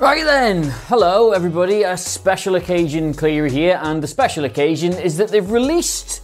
Right 0.00 0.22
then, 0.22 0.62
hello 0.86 1.32
everybody. 1.32 1.82
A 1.82 1.96
special 1.96 2.54
occasion 2.54 3.12
Cleary 3.12 3.50
here, 3.50 3.80
and 3.82 4.00
the 4.00 4.06
special 4.06 4.44
occasion 4.44 4.92
is 4.92 5.16
that 5.16 5.30
they've 5.30 5.50
released 5.50 6.22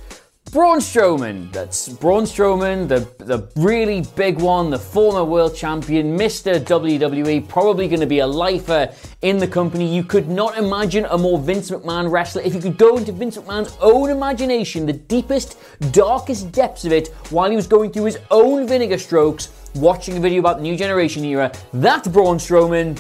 Braun 0.53 0.79
Strowman. 0.79 1.51
That's 1.53 1.89
Braun 1.89 2.23
Strowman, 2.23 2.87
the 2.87 3.01
the 3.25 3.49
really 3.57 4.03
big 4.15 4.41
one, 4.41 4.71
the 4.71 4.79
former 4.79 5.25
world 5.25 5.57
champion, 5.57 6.17
Mr. 6.17 6.61
WWE, 6.61 7.49
probably 7.49 7.89
going 7.89 7.99
to 7.99 8.07
be 8.07 8.21
a 8.21 8.27
lifer 8.29 8.95
in 9.23 9.39
the 9.39 9.49
company. 9.49 9.93
You 9.93 10.05
could 10.05 10.29
not 10.29 10.57
imagine 10.57 11.07
a 11.07 11.19
more 11.19 11.41
Vince 11.41 11.73
McMahon 11.73 12.09
wrestler. 12.09 12.43
If 12.43 12.55
you 12.55 12.61
could 12.61 12.79
go 12.79 12.97
into 12.97 13.11
Vince 13.11 13.37
McMahon's 13.39 13.77
own 13.81 14.09
imagination, 14.09 14.87
the 14.87 14.93
deepest, 14.93 15.59
darkest 15.91 16.53
depths 16.53 16.85
of 16.85 16.93
it, 16.93 17.09
while 17.31 17.51
he 17.51 17.57
was 17.57 17.67
going 17.67 17.91
through 17.91 18.05
his 18.05 18.21
own 18.31 18.69
vinegar 18.69 18.99
strokes, 18.99 19.49
watching 19.75 20.17
a 20.17 20.21
video 20.21 20.39
about 20.39 20.59
the 20.59 20.63
new 20.63 20.77
generation 20.77 21.25
era, 21.25 21.51
that's 21.73 22.07
Braun 22.07 22.39
Strowman 22.39 22.97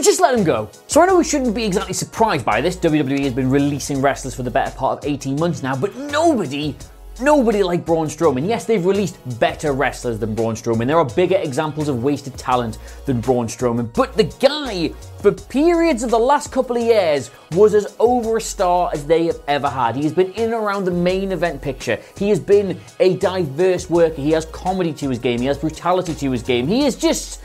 just 0.00 0.20
let 0.20 0.34
him 0.34 0.44
go. 0.44 0.70
So 0.86 1.00
I 1.02 1.06
know 1.06 1.18
we 1.18 1.24
shouldn't 1.24 1.54
be 1.54 1.64
exactly 1.64 1.92
surprised 1.92 2.44
by 2.44 2.60
this. 2.60 2.76
WWE 2.76 3.24
has 3.24 3.34
been 3.34 3.50
releasing 3.50 4.00
wrestlers 4.00 4.34
for 4.34 4.42
the 4.42 4.50
better 4.50 4.74
part 4.76 4.98
of 4.98 5.04
18 5.04 5.36
months 5.36 5.62
now, 5.62 5.76
but 5.76 5.94
nobody, 5.96 6.74
nobody 7.20 7.62
like 7.62 7.84
Braun 7.84 8.06
Strowman. 8.06 8.48
Yes, 8.48 8.64
they've 8.64 8.84
released 8.84 9.18
better 9.38 9.72
wrestlers 9.72 10.18
than 10.18 10.34
Braun 10.34 10.54
Strowman. 10.54 10.86
There 10.86 10.98
are 10.98 11.04
bigger 11.04 11.36
examples 11.36 11.88
of 11.88 12.02
wasted 12.02 12.38
talent 12.38 12.78
than 13.04 13.20
Braun 13.20 13.48
Strowman, 13.48 13.92
but 13.92 14.16
the 14.16 14.24
guy, 14.24 14.88
for 15.18 15.32
periods 15.32 16.02
of 16.02 16.10
the 16.10 16.18
last 16.18 16.50
couple 16.50 16.76
of 16.76 16.82
years, 16.82 17.30
was 17.52 17.74
as 17.74 17.94
over 17.98 18.38
a 18.38 18.40
star 18.40 18.90
as 18.94 19.04
they 19.04 19.26
have 19.26 19.40
ever 19.46 19.68
had. 19.68 19.94
He 19.94 20.04
has 20.04 20.12
been 20.12 20.32
in 20.32 20.44
and 20.44 20.54
around 20.54 20.84
the 20.84 20.90
main 20.90 21.32
event 21.32 21.60
picture. 21.60 22.00
He 22.16 22.28
has 22.30 22.40
been 22.40 22.80
a 22.98 23.16
diverse 23.16 23.90
worker. 23.90 24.20
He 24.20 24.30
has 24.30 24.46
comedy 24.46 24.92
to 24.94 25.10
his 25.10 25.18
game. 25.18 25.40
He 25.40 25.46
has 25.46 25.58
brutality 25.58 26.14
to 26.14 26.30
his 26.30 26.42
game. 26.42 26.66
He 26.66 26.86
is 26.86 26.96
just 26.96 27.41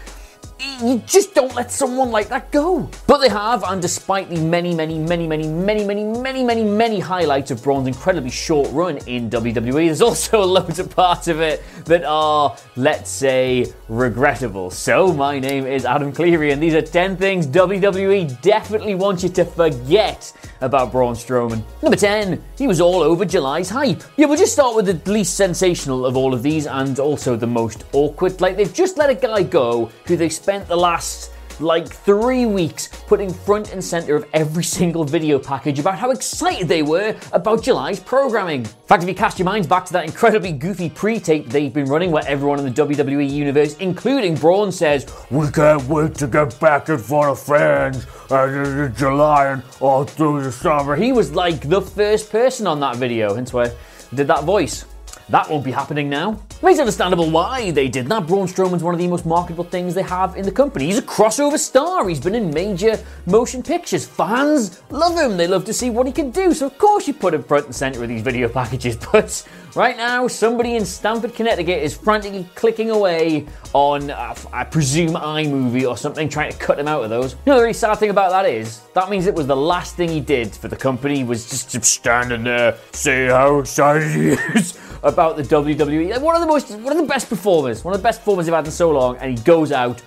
you 0.81 1.01
just 1.05 1.33
don't 1.33 1.53
let 1.55 1.71
someone 1.71 2.11
like 2.11 2.29
that 2.29 2.51
go. 2.51 2.89
But 3.05 3.19
they 3.19 3.29
have, 3.29 3.63
and 3.63 3.81
despite 3.81 4.29
the 4.29 4.39
many, 4.39 4.73
many, 4.73 4.97
many, 4.97 5.27
many, 5.27 5.47
many, 5.47 5.83
many, 5.83 6.03
many, 6.03 6.43
many, 6.43 6.63
many 6.63 6.99
highlights 6.99 7.51
of 7.51 7.63
Braun's 7.63 7.87
incredibly 7.87 8.29
short 8.29 8.71
run 8.71 8.97
in 9.07 9.29
WWE, 9.29 9.85
there's 9.85 10.01
also 10.01 10.43
loads 10.43 10.79
of 10.79 10.89
parts 10.95 11.27
of 11.27 11.41
it 11.41 11.63
that 11.85 12.03
are, 12.03 12.55
let's 12.75 13.09
say, 13.09 13.71
regrettable. 13.87 14.71
So, 14.71 15.13
my 15.13 15.39
name 15.39 15.65
is 15.65 15.85
Adam 15.85 16.11
Cleary, 16.11 16.51
and 16.51 16.61
these 16.61 16.73
are 16.73 16.81
10 16.81 17.17
things 17.17 17.47
WWE 17.47 18.41
definitely 18.41 18.95
wants 18.95 19.23
you 19.23 19.29
to 19.29 19.45
forget 19.45 20.31
about 20.61 20.91
Braun 20.91 21.13
Strowman. 21.13 21.63
Number 21.81 21.97
10, 21.97 22.43
he 22.57 22.67
was 22.67 22.81
all 22.81 23.01
over 23.01 23.25
July's 23.25 23.69
hype. 23.69 24.03
Yeah, 24.15 24.25
we'll 24.25 24.37
just 24.37 24.53
start 24.53 24.75
with 24.75 24.85
the 24.85 25.11
least 25.11 25.35
sensational 25.35 26.05
of 26.05 26.17
all 26.17 26.33
of 26.33 26.43
these 26.43 26.67
and 26.67 26.99
also 26.99 27.35
the 27.35 27.47
most 27.47 27.85
awkward. 27.93 28.41
Like, 28.41 28.57
they've 28.57 28.73
just 28.73 28.97
let 28.97 29.09
a 29.09 29.15
guy 29.15 29.43
go 29.43 29.91
who 30.05 30.15
they 30.15 30.29
spent 30.47 30.65
the 30.69 30.77
last 30.77 31.33
like 31.59 31.89
three 31.89 32.45
weeks 32.45 32.87
putting 33.05 33.33
front 33.33 33.73
and 33.73 33.83
center 33.83 34.15
of 34.15 34.25
every 34.31 34.63
single 34.63 35.03
video 35.03 35.37
package 35.37 35.77
about 35.77 35.99
how 35.99 36.09
excited 36.09 36.69
they 36.69 36.81
were 36.81 37.13
about 37.33 37.61
July's 37.61 37.99
programming. 37.99 38.61
In 38.61 38.65
fact, 38.65 39.03
if 39.03 39.09
you 39.09 39.15
cast 39.15 39.39
your 39.39 39.45
minds 39.45 39.67
back 39.67 39.83
to 39.87 39.91
that 39.91 40.05
incredibly 40.05 40.53
goofy 40.53 40.89
pre-tape 40.89 41.49
they've 41.49 41.73
been 41.73 41.87
running 41.87 42.11
where 42.11 42.23
everyone 42.25 42.59
in 42.59 42.63
the 42.63 42.71
WWE 42.71 43.29
universe, 43.29 43.75
including 43.79 44.35
Braun, 44.35 44.71
says, 44.71 45.13
We 45.29 45.51
can't 45.51 45.83
wait 45.89 46.15
to 46.15 46.27
get 46.27 46.57
back 46.61 46.87
in 46.87 46.97
front 46.97 47.31
of 47.31 47.41
fans 47.41 48.07
uh, 48.31 48.47
in 48.47 48.95
July 48.95 49.47
and 49.47 49.63
all 49.81 50.05
through 50.05 50.43
the 50.43 50.51
summer. 50.53 50.95
He 50.95 51.11
was 51.11 51.33
like 51.33 51.67
the 51.67 51.81
first 51.81 52.31
person 52.31 52.67
on 52.67 52.79
that 52.79 52.95
video, 52.95 53.35
hence 53.35 53.51
why 53.51 53.65
I 53.65 53.71
did 54.15 54.27
that 54.27 54.45
voice. 54.45 54.85
That 55.29 55.49
won't 55.49 55.65
be 55.65 55.71
happening 55.71 56.09
now. 56.09 56.39
It's 56.63 56.79
understandable 56.79 57.29
why 57.29 57.71
they 57.71 57.89
did 57.89 58.07
that. 58.07 58.25
Braun 58.25 58.47
Strowman's 58.47 58.81
one 58.81 58.93
of 58.93 58.99
the 58.99 59.07
most 59.07 59.25
marketable 59.25 59.65
things 59.65 59.93
they 59.93 60.01
have 60.03 60.37
in 60.37 60.45
the 60.45 60.51
company. 60.51 60.85
He's 60.85 60.97
a 60.97 61.01
crossover 61.01 61.59
star. 61.59 62.07
He's 62.07 62.21
been 62.21 62.33
in 62.33 62.49
major 62.49 62.97
motion 63.25 63.61
pictures. 63.61 64.05
Fans 64.05 64.81
love 64.89 65.17
him. 65.17 65.35
They 65.35 65.47
love 65.47 65.65
to 65.65 65.73
see 65.73 65.89
what 65.89 66.07
he 66.07 66.13
can 66.13 66.31
do. 66.31 66.53
So 66.53 66.67
of 66.67 66.77
course 66.77 67.07
you 67.07 67.13
put 67.13 67.33
him 67.33 67.43
front 67.43 67.65
and 67.65 67.75
center 67.75 68.01
of 68.01 68.07
these 68.07 68.21
video 68.21 68.47
packages. 68.59 68.97
But 69.11 69.45
right 69.77 69.95
now, 69.95 70.27
somebody 70.27 70.75
in 70.75 70.83
Stamford, 70.83 71.35
Connecticut 71.35 71.83
is 71.83 71.95
frantically 71.95 72.47
clicking 72.55 72.89
away 72.89 73.45
on, 73.73 74.09
uh, 74.09 74.35
I 74.51 74.63
presume, 74.63 75.11
iMovie 75.11 75.87
or 75.87 75.95
something, 75.95 76.27
trying 76.27 76.51
to 76.51 76.57
cut 76.57 76.79
him 76.79 76.87
out 76.87 77.03
of 77.03 77.11
those. 77.11 77.33
You 77.33 77.51
know, 77.51 77.55
the 77.57 77.61
really 77.61 77.73
sad 77.73 77.95
thing 77.95 78.09
about 78.09 78.31
that 78.31 78.49
is 78.49 78.81
that 78.95 79.09
means 79.09 79.27
it 79.27 79.35
was 79.35 79.45
the 79.45 79.55
last 79.55 79.95
thing 79.95 80.09
he 80.09 80.19
did 80.19 80.51
for 80.51 80.67
the 80.67 80.75
company 80.75 81.23
was 81.23 81.47
just 81.47 81.83
standing 81.85 82.43
there, 82.43 82.75
say 82.91 83.27
how 83.27 83.59
excited 83.59 84.11
he 84.11 84.29
is 84.57 84.79
about 85.03 85.37
the 85.37 85.43
WWE. 85.43 86.19
One 86.21 86.35
of 86.35 86.41
the 86.41 86.47
most, 86.47 86.71
one 86.71 86.91
of 86.91 86.97
the 86.97 87.07
best 87.07 87.29
performers, 87.29 87.83
one 87.85 87.93
of 87.93 87.99
the 87.99 88.03
best 88.03 88.21
performers 88.21 88.47
they've 88.47 88.55
had 88.55 88.65
in 88.65 88.71
so 88.71 88.89
long, 88.91 89.17
and 89.17 89.37
he 89.37 89.43
goes 89.43 89.71
out 89.71 90.01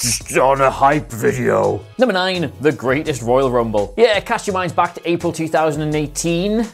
just 0.00 0.38
on 0.38 0.60
a 0.60 0.70
hype 0.70 1.10
video. 1.10 1.84
Number 1.98 2.12
nine, 2.12 2.52
the 2.60 2.70
greatest 2.70 3.22
Royal 3.22 3.50
Rumble. 3.50 3.94
Yeah, 3.96 4.20
cast 4.20 4.46
your 4.46 4.54
minds 4.54 4.72
back 4.72 4.94
to 4.94 5.10
April 5.10 5.32
2018. 5.32 6.66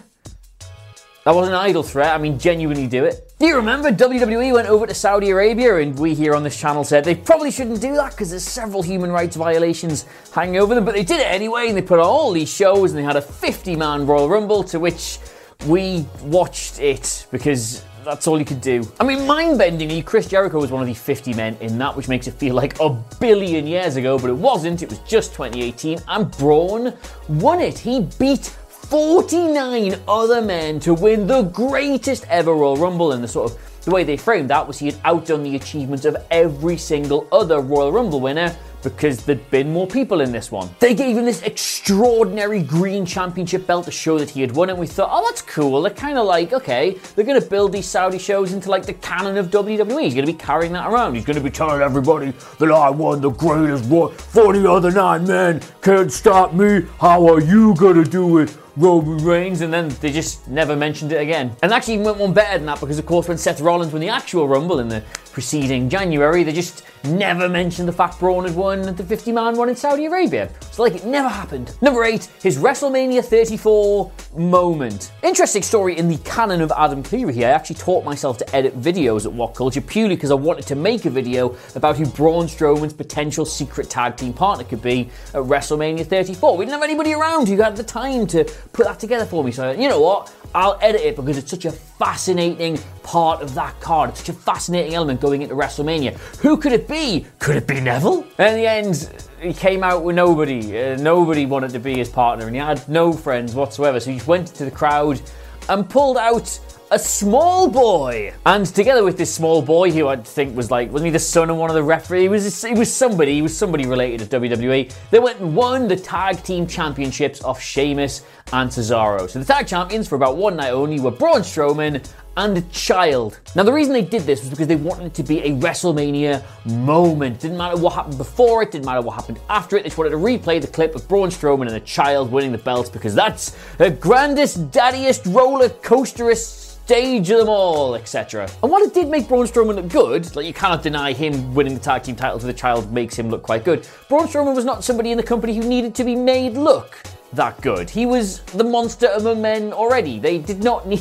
That 1.25 1.35
wasn't 1.35 1.55
an 1.55 1.63
idle 1.63 1.83
threat. 1.83 2.15
I 2.15 2.19
mean, 2.19 2.39
genuinely 2.39 2.87
do 2.87 3.05
it. 3.05 3.33
Do 3.39 3.47
you 3.47 3.57
remember 3.57 3.91
WWE 3.91 4.53
went 4.53 4.69
over 4.69 4.87
to 4.87 4.93
Saudi 4.93 5.31
Arabia 5.31 5.79
and 5.79 5.99
we 5.99 6.15
here 6.15 6.35
on 6.35 6.43
this 6.43 6.59
channel 6.61 6.85
said 6.85 7.03
they 7.03 7.15
probably 7.15 7.51
shouldn't 7.51 7.81
do 7.81 7.95
that 7.95 8.11
because 8.11 8.29
there's 8.29 8.43
several 8.43 8.83
human 8.83 9.11
rights 9.11 9.35
violations 9.35 10.05
hanging 10.35 10.59
over 10.59 10.75
them, 10.75 10.85
but 10.85 10.95
they 10.95 11.03
did 11.03 11.21
it 11.21 11.27
anyway 11.27 11.69
and 11.69 11.77
they 11.79 11.83
put 11.83 11.99
on 11.99 12.05
all 12.05 12.31
these 12.31 12.53
shows 12.53 12.91
and 12.91 12.99
they 12.99 13.03
had 13.03 13.17
a 13.17 13.23
50 13.23 13.75
man 13.75 14.07
Royal 14.07 14.29
Rumble 14.29 14.63
to 14.65 14.79
which 14.79 15.19
we 15.67 16.05
watched 16.25 16.79
it 16.79 17.27
because 17.31 17.83
that's 18.05 18.27
all 18.27 18.39
you 18.39 18.45
could 18.45 18.61
do. 18.61 18.87
I 19.01 19.05
mean, 19.05 19.27
mind 19.27 19.59
bendingly, 19.59 20.05
Chris 20.05 20.29
Jericho 20.29 20.61
was 20.61 20.71
one 20.71 20.83
of 20.83 20.89
the 20.89 20.95
50 20.95 21.33
men 21.33 21.57
in 21.63 21.79
that, 21.79 21.97
which 21.97 22.07
makes 22.07 22.27
it 22.27 22.35
feel 22.35 22.55
like 22.55 22.79
a 22.81 22.91
billion 23.19 23.67
years 23.67 23.97
ago, 23.97 24.19
but 24.19 24.29
it 24.29 24.37
wasn't. 24.37 24.83
It 24.83 24.91
was 24.91 24.99
just 25.01 25.33
2018, 25.33 26.01
and 26.07 26.31
Braun 26.33 26.93
won 27.29 27.61
it. 27.61 27.79
He 27.79 28.03
beat 28.19 28.55
49 28.85 29.95
other 30.07 30.43
men 30.43 30.79
to 30.81 30.95
win 30.95 31.27
the 31.27 31.43
greatest 31.43 32.27
ever 32.29 32.55
Royal 32.55 32.77
Rumble 32.77 33.13
in 33.13 33.23
the 33.23 33.29
sort 33.29 33.51
of 33.51 33.59
the 33.85 33.91
way 33.91 34.05
they 34.05 34.17
framed 34.17 34.51
that 34.51 34.67
was 34.67 34.79
he 34.79 34.87
had 34.87 34.97
outdone 35.05 35.43
the 35.43 35.57
achievements 35.57 36.05
of 36.05 36.17
every 36.31 36.77
single 36.77 37.27
other 37.33 37.61
Royal 37.61 37.93
Rumble 37.93 38.21
winner 38.21 38.55
because 38.83 39.25
there'd 39.25 39.51
been 39.51 39.73
more 39.73 39.87
people 39.87 40.21
in 40.21 40.31
this 40.31 40.53
one. 40.53 40.69
They 40.79 40.95
gave 40.95 41.17
him 41.17 41.25
this 41.25 41.43
extraordinary 41.43 42.63
green 42.63 43.07
championship 43.07 43.67
belt 43.67 43.87
to 43.87 43.91
show 43.91 44.19
that 44.19 44.29
he 44.29 44.43
had 44.43 44.53
won 44.53 44.69
it. 44.69 44.73
And 44.73 44.81
we 44.81 44.87
thought, 44.87 45.09
oh, 45.11 45.25
that's 45.27 45.41
cool. 45.41 45.81
They're 45.81 45.91
kind 45.91 46.19
of 46.19 46.27
like, 46.27 46.53
okay, 46.53 46.99
they're 47.17 47.25
going 47.25 47.41
to 47.41 47.49
build 47.49 47.73
these 47.73 47.87
Saudi 47.87 48.19
shows 48.19 48.53
into 48.53 48.71
like 48.71 48.85
the 48.85 48.93
canon 48.93 49.39
of 49.39 49.47
WWE. 49.47 50.03
He's 50.03 50.15
going 50.15 50.27
to 50.27 50.33
be 50.33 50.39
carrying 50.39 50.73
that 50.75 50.87
around. 50.87 51.15
He's 51.15 51.25
going 51.25 51.39
to 51.39 51.43
be 51.43 51.51
telling 51.51 51.81
everybody 51.81 52.35
that 52.59 52.71
I 52.71 52.91
won 52.91 53.23
the 53.23 53.31
greatest 53.31 53.87
war. 53.87 54.11
40 54.11 54.67
other 54.67 54.91
nine 54.91 55.27
men 55.27 55.63
can't 55.81 56.13
stop 56.13 56.53
me. 56.53 56.83
How 57.01 57.27
are 57.27 57.41
you 57.41 57.75
going 57.75 58.05
to 58.05 58.09
do 58.09 58.39
it? 58.39 58.55
Roman 58.77 59.19
Reigns, 59.19 59.61
and 59.61 59.73
then 59.73 59.89
they 60.01 60.11
just 60.11 60.49
never 60.49 60.75
mentioned 60.75 61.13
it 61.13 61.21
again. 61.21 61.55
And 61.63 61.73
actually 61.73 61.95
even 61.95 62.07
went 62.07 62.19
one 62.19 62.33
better 62.33 62.59
than 62.59 62.67
that 62.67 62.81
because, 62.81 62.99
of 62.99 63.07
course, 63.07 63.29
when 63.29 63.39
Seth 63.39 63.61
Rollins 63.61 63.93
won 63.93 64.01
the 64.01 64.09
actual 64.09 64.49
Rumble 64.49 64.81
in 64.81 64.89
the 64.89 65.03
preceding 65.33 65.89
January, 65.89 66.43
they 66.43 66.53
just 66.53 66.85
never 67.05 67.49
mentioned 67.49 67.89
the 67.89 67.93
fact 67.93 68.19
Braun 68.19 68.45
had 68.45 68.55
won 68.55 68.83
the 68.95 69.05
50 69.05 69.33
man 69.33 69.57
one 69.57 69.69
in 69.69 69.77
Saudi 69.77 70.07
Arabia. 70.07 70.51
So, 70.71 70.83
like, 70.83 70.95
it 70.95 71.05
never 71.05 71.29
happened. 71.29 71.77
Number 71.83 72.05
eight, 72.05 72.31
his 72.43 72.59
WrestleMania 72.59 73.25
34 73.25 74.11
moment. 74.37 75.13
Interesting 75.23 75.63
story 75.63 75.99
in 75.99 76.09
the 76.09 76.19
canon 76.19 76.61
of 76.61 76.73
Adam 76.77 77.03
Cleary 77.03 77.35
here. 77.35 77.49
I 77.49 77.51
actually 77.51 77.77
taught 77.77 78.05
myself 78.05 78.39
to 78.39 78.57
edit 78.57 78.81
videos 78.81 79.27
at 79.27 79.33
What 79.33 79.55
Culture 79.55 79.81
purely 79.81 80.15
because 80.17 80.31
I 80.31 80.35
wanted 80.35 80.67
to 80.69 80.75
make 80.75 81.05
a 81.05 81.11
video 81.11 81.57
about 81.75 81.97
who 81.97 82.07
Braun 82.07 82.47
Strowman's 82.47 82.93
potential 82.93 83.45
secret 83.45 83.91
tag 83.91 84.17
team 84.17 84.33
partner 84.33 84.65
could 84.65 84.83
be 84.83 85.11
at 85.29 85.43
WrestleMania 85.43 86.07
34. 86.07 86.57
We 86.57 86.65
didn't 86.65 86.75
have 86.75 86.83
anybody 86.83 87.13
around 87.13 87.49
who 87.49 87.61
had 87.61 87.77
the 87.77 87.85
time 87.85 88.27
to 88.29 88.45
put 88.73 88.87
that 88.87 88.99
together 88.99 89.27
for 89.27 89.45
me. 89.45 89.53
So, 89.53 89.71
you 89.73 89.89
know 89.89 90.01
what? 90.01 90.35
I'll 90.55 90.79
edit 90.81 91.01
it 91.01 91.17
because 91.17 91.37
it's 91.37 91.51
such 91.51 91.65
a 91.65 91.73
fascinating 91.73 92.79
part 93.03 93.43
of 93.43 93.55
that 93.55 93.81
card. 93.81 94.11
It's 94.11 94.21
such 94.21 94.29
a 94.29 94.39
fascinating 94.39 94.95
element 94.95 95.21
going 95.21 95.43
into 95.43 95.55
WrestleMania. 95.55 96.17
Who 96.39 96.57
could 96.57 96.73
it 96.73 96.87
be? 96.87 97.27
Could 97.41 97.57
it 97.57 97.67
be 97.67 97.81
Neville? 97.81 98.25
And 98.39 98.55
in 98.55 98.57
the 98.57 98.67
end, 98.67 99.25
he 99.41 99.53
came 99.53 99.83
out 99.83 100.05
with 100.05 100.15
nobody. 100.15 100.79
Uh, 100.79 100.97
nobody 100.97 101.45
wanted 101.45 101.71
to 101.73 101.81
be 101.81 101.97
his 101.97 102.09
partner, 102.09 102.47
and 102.47 102.55
he 102.55 102.61
had 102.61 102.89
no 102.89 103.13
friends 103.13 103.55
whatsoever. 103.55 103.99
So 103.99 104.11
he 104.11 104.17
just 104.17 104.29
went 104.29 104.49
to 104.49 104.65
the 104.65 104.71
crowd 104.71 105.21
and 105.69 105.89
pulled 105.89 106.19
out 106.19 106.59
a 106.95 106.99
small 106.99 107.69
boy. 107.69 108.33
And 108.47 108.65
together 108.67 109.03
with 109.03 109.19
this 109.19 109.35
small 109.35 109.61
boy, 109.61 109.91
who 109.91 110.07
I 110.07 110.15
think 110.15 110.57
was 110.57 110.71
like, 110.71 110.93
wasn't 110.93 111.07
he 111.07 111.11
the 111.11 111.19
son 111.19 111.51
of 111.51 111.57
one 111.57 111.69
of 111.69 111.75
the 111.75 111.83
referees? 111.83 112.23
He 112.23 112.29
was, 112.29 112.63
he 112.63 112.73
was 112.73 112.95
somebody, 112.95 113.35
he 113.35 113.43
was 113.43 113.57
somebody 113.57 113.85
related 113.85 114.31
to 114.31 114.41
WWE. 114.41 114.93
They 115.11 115.19
went 115.19 115.41
and 115.41 115.57
won 115.57 115.89
the 115.89 115.97
tag 115.97 116.45
team 116.45 116.69
championships 116.69 117.43
off 117.43 117.61
Sheamus 117.61 118.23
and 118.53 118.71
Cesaro. 118.71 119.29
So 119.29 119.41
the 119.41 119.45
tag 119.45 119.67
champions 119.67 120.07
for 120.07 120.15
about 120.15 120.37
one 120.37 120.55
night 120.57 120.71
only 120.71 121.01
were 121.01 121.11
Braun 121.11 121.41
Strowman 121.41 122.09
and 122.37 122.71
child. 122.73 123.41
Now, 123.57 123.65
the 123.65 123.73
reason 123.73 123.93
they 123.93 124.03
did 124.03 124.23
this 124.23 124.41
was 124.41 124.51
because 124.51 124.69
they 124.69 124.77
wanted 124.77 125.07
it 125.07 125.15
to 125.15 125.25
be 125.25 125.41
a 125.41 125.51
WrestleMania 125.51 126.45
moment. 126.65 127.41
Didn't 127.41 127.59
matter 127.59 127.77
what 127.77 127.95
happened 127.95 128.19
before 128.19 128.63
it, 128.63 128.71
didn't 128.71 128.87
matter 128.87 129.01
what 129.01 129.15
happened 129.15 129.41
after 129.49 129.77
it. 129.77 129.83
They 129.83 129.89
just 129.89 129.99
wanted 129.99 130.11
to 130.11 130.17
replay 130.17 130.61
the 130.61 130.69
clip 130.69 130.95
of 130.95 131.09
Braun 131.09 131.31
Strowman 131.31 131.67
and 131.67 131.77
a 131.77 131.81
child 131.81 132.31
winning 132.31 132.53
the 132.53 132.59
belts 132.59 132.89
because 132.89 133.17
that's 133.17 133.57
the 133.79 133.91
grandest, 133.91 134.71
daddiest, 134.71 135.33
roller 135.35 135.69
coasterist 135.69 136.64
stage 136.85 137.29
them 137.29 137.49
all, 137.49 137.95
etc. 137.95 138.49
And 138.63 138.71
while 138.71 138.83
it 138.83 138.93
did 138.93 139.09
make 139.09 139.27
Braun 139.27 139.47
Strowman 139.47 139.77
look 139.77 139.89
good, 139.89 140.37
like 140.37 140.45
you 140.45 140.53
cannot 140.53 140.83
deny 140.83 141.13
him 141.13 141.55
winning 141.55 141.75
the 141.75 141.81
tag 141.81 142.03
team 142.03 142.15
titles 142.15 142.45
with 142.45 142.55
a 142.55 142.59
child 142.59 142.93
makes 142.93 143.19
him 143.19 143.31
look 143.31 143.43
quite 143.43 143.65
good, 143.65 143.89
Braun 144.09 144.27
Strowman 144.27 144.55
was 144.55 144.67
not 144.67 144.85
somebody 144.85 145.11
in 145.11 145.17
the 145.17 145.23
company 145.23 145.57
who 145.57 145.63
needed 145.63 145.95
to 145.95 146.05
be 146.05 146.15
made 146.15 146.55
look 146.55 147.03
that 147.33 147.61
good. 147.61 147.91
He 147.91 148.07
was 148.07 148.41
the 148.43 148.65
monster 148.65 149.09
among 149.17 149.43
men 149.43 149.73
already. 149.73 150.19
They 150.19 150.39
did 150.39 150.63
not 150.63 150.87
need 150.89 151.01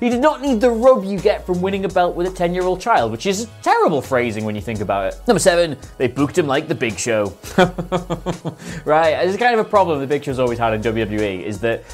he 0.00 0.10
did 0.10 0.20
not 0.20 0.42
need 0.42 0.60
the 0.60 0.70
rub 0.70 1.04
you 1.04 1.18
get 1.18 1.44
from 1.44 1.60
winning 1.60 1.84
a 1.84 1.88
belt 1.88 2.14
with 2.14 2.26
a 2.26 2.30
10-year-old 2.30 2.80
child, 2.80 3.12
which 3.12 3.26
is 3.26 3.48
terrible 3.62 4.00
phrasing 4.00 4.44
when 4.44 4.54
you 4.54 4.60
think 4.60 4.80
about 4.80 5.12
it. 5.12 5.20
Number 5.26 5.40
7, 5.40 5.76
they 5.98 6.08
booked 6.08 6.38
him 6.38 6.46
like 6.46 6.68
the 6.68 6.74
Big 6.74 6.98
Show. 6.98 7.36
right, 8.84 9.12
it's 9.26 9.36
kind 9.36 9.58
of 9.58 9.66
a 9.66 9.68
problem 9.68 10.00
the 10.00 10.06
Big 10.06 10.24
Show's 10.24 10.38
always 10.38 10.58
had 10.58 10.74
in 10.74 10.82
WWE 10.82 11.42
is 11.42 11.60
that 11.60 11.84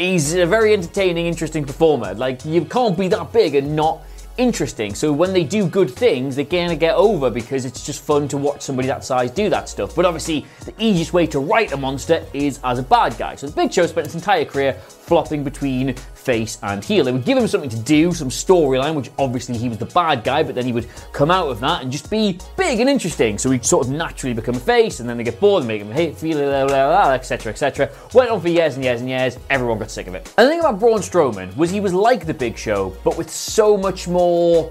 he's 0.00 0.34
a 0.34 0.46
very 0.46 0.72
entertaining, 0.72 1.26
interesting 1.26 1.64
performer. 1.64 2.14
Like, 2.14 2.44
you 2.44 2.64
can't 2.64 2.96
be 2.96 3.08
that 3.08 3.32
big 3.32 3.54
and 3.54 3.76
not 3.76 4.00
interesting. 4.36 4.94
So 4.94 5.12
when 5.12 5.32
they 5.32 5.44
do 5.44 5.66
good 5.66 5.90
things, 5.90 6.36
they 6.36 6.44
kind 6.44 6.72
of 6.72 6.78
get 6.78 6.94
over 6.94 7.28
because 7.30 7.64
it's 7.64 7.84
just 7.84 8.02
fun 8.02 8.26
to 8.28 8.38
watch 8.38 8.62
somebody 8.62 8.88
that 8.88 9.04
size 9.04 9.30
do 9.30 9.50
that 9.50 9.68
stuff. 9.68 9.94
But 9.94 10.06
obviously, 10.06 10.46
the 10.64 10.74
easiest 10.78 11.12
way 11.12 11.26
to 11.28 11.38
write 11.40 11.72
a 11.72 11.76
monster 11.76 12.24
is 12.32 12.58
as 12.64 12.78
a 12.78 12.82
bad 12.82 13.16
guy. 13.18 13.34
So 13.34 13.48
the 13.48 13.52
Big 13.54 13.72
Show 13.72 13.86
spent 13.86 14.06
his 14.06 14.14
entire 14.14 14.44
career 14.44 14.72
flopping 14.72 15.44
between 15.44 15.94
face 16.20 16.58
and 16.62 16.84
heel. 16.84 17.04
They 17.04 17.12
would 17.12 17.24
give 17.24 17.38
him 17.38 17.48
something 17.48 17.70
to 17.70 17.78
do, 17.78 18.12
some 18.12 18.28
storyline, 18.28 18.94
which 18.94 19.10
obviously 19.18 19.56
he 19.56 19.68
was 19.68 19.78
the 19.78 19.86
bad 19.86 20.22
guy, 20.22 20.42
but 20.42 20.54
then 20.54 20.64
he 20.64 20.72
would 20.72 20.86
come 21.12 21.30
out 21.30 21.48
of 21.48 21.60
that 21.60 21.82
and 21.82 21.90
just 21.90 22.10
be 22.10 22.38
big 22.56 22.80
and 22.80 22.88
interesting. 22.88 23.38
So 23.38 23.50
he'd 23.50 23.64
sort 23.64 23.86
of 23.86 23.92
naturally 23.92 24.34
become 24.34 24.54
a 24.54 24.60
face, 24.60 25.00
and 25.00 25.08
then 25.08 25.16
they 25.16 25.24
get 25.24 25.40
bored 25.40 25.62
and 25.62 25.68
make 25.68 25.82
him 25.82 25.90
hate, 25.90 26.16
feel, 26.16 26.38
etc., 26.38 27.52
etc. 27.52 27.90
Went 28.14 28.30
on 28.30 28.40
for 28.40 28.48
years 28.48 28.74
and 28.74 28.84
years 28.84 29.00
and 29.00 29.08
years. 29.08 29.38
Everyone 29.48 29.78
got 29.78 29.90
sick 29.90 30.06
of 30.06 30.14
it. 30.14 30.32
And 30.36 30.46
the 30.46 30.50
thing 30.50 30.60
about 30.60 30.78
Braun 30.78 31.00
Strowman 31.00 31.56
was 31.56 31.70
he 31.70 31.80
was 31.80 31.94
like 31.94 32.26
the 32.26 32.34
Big 32.34 32.56
Show, 32.56 32.94
but 33.04 33.16
with 33.16 33.30
so 33.30 33.76
much 33.76 34.06
more, 34.06 34.70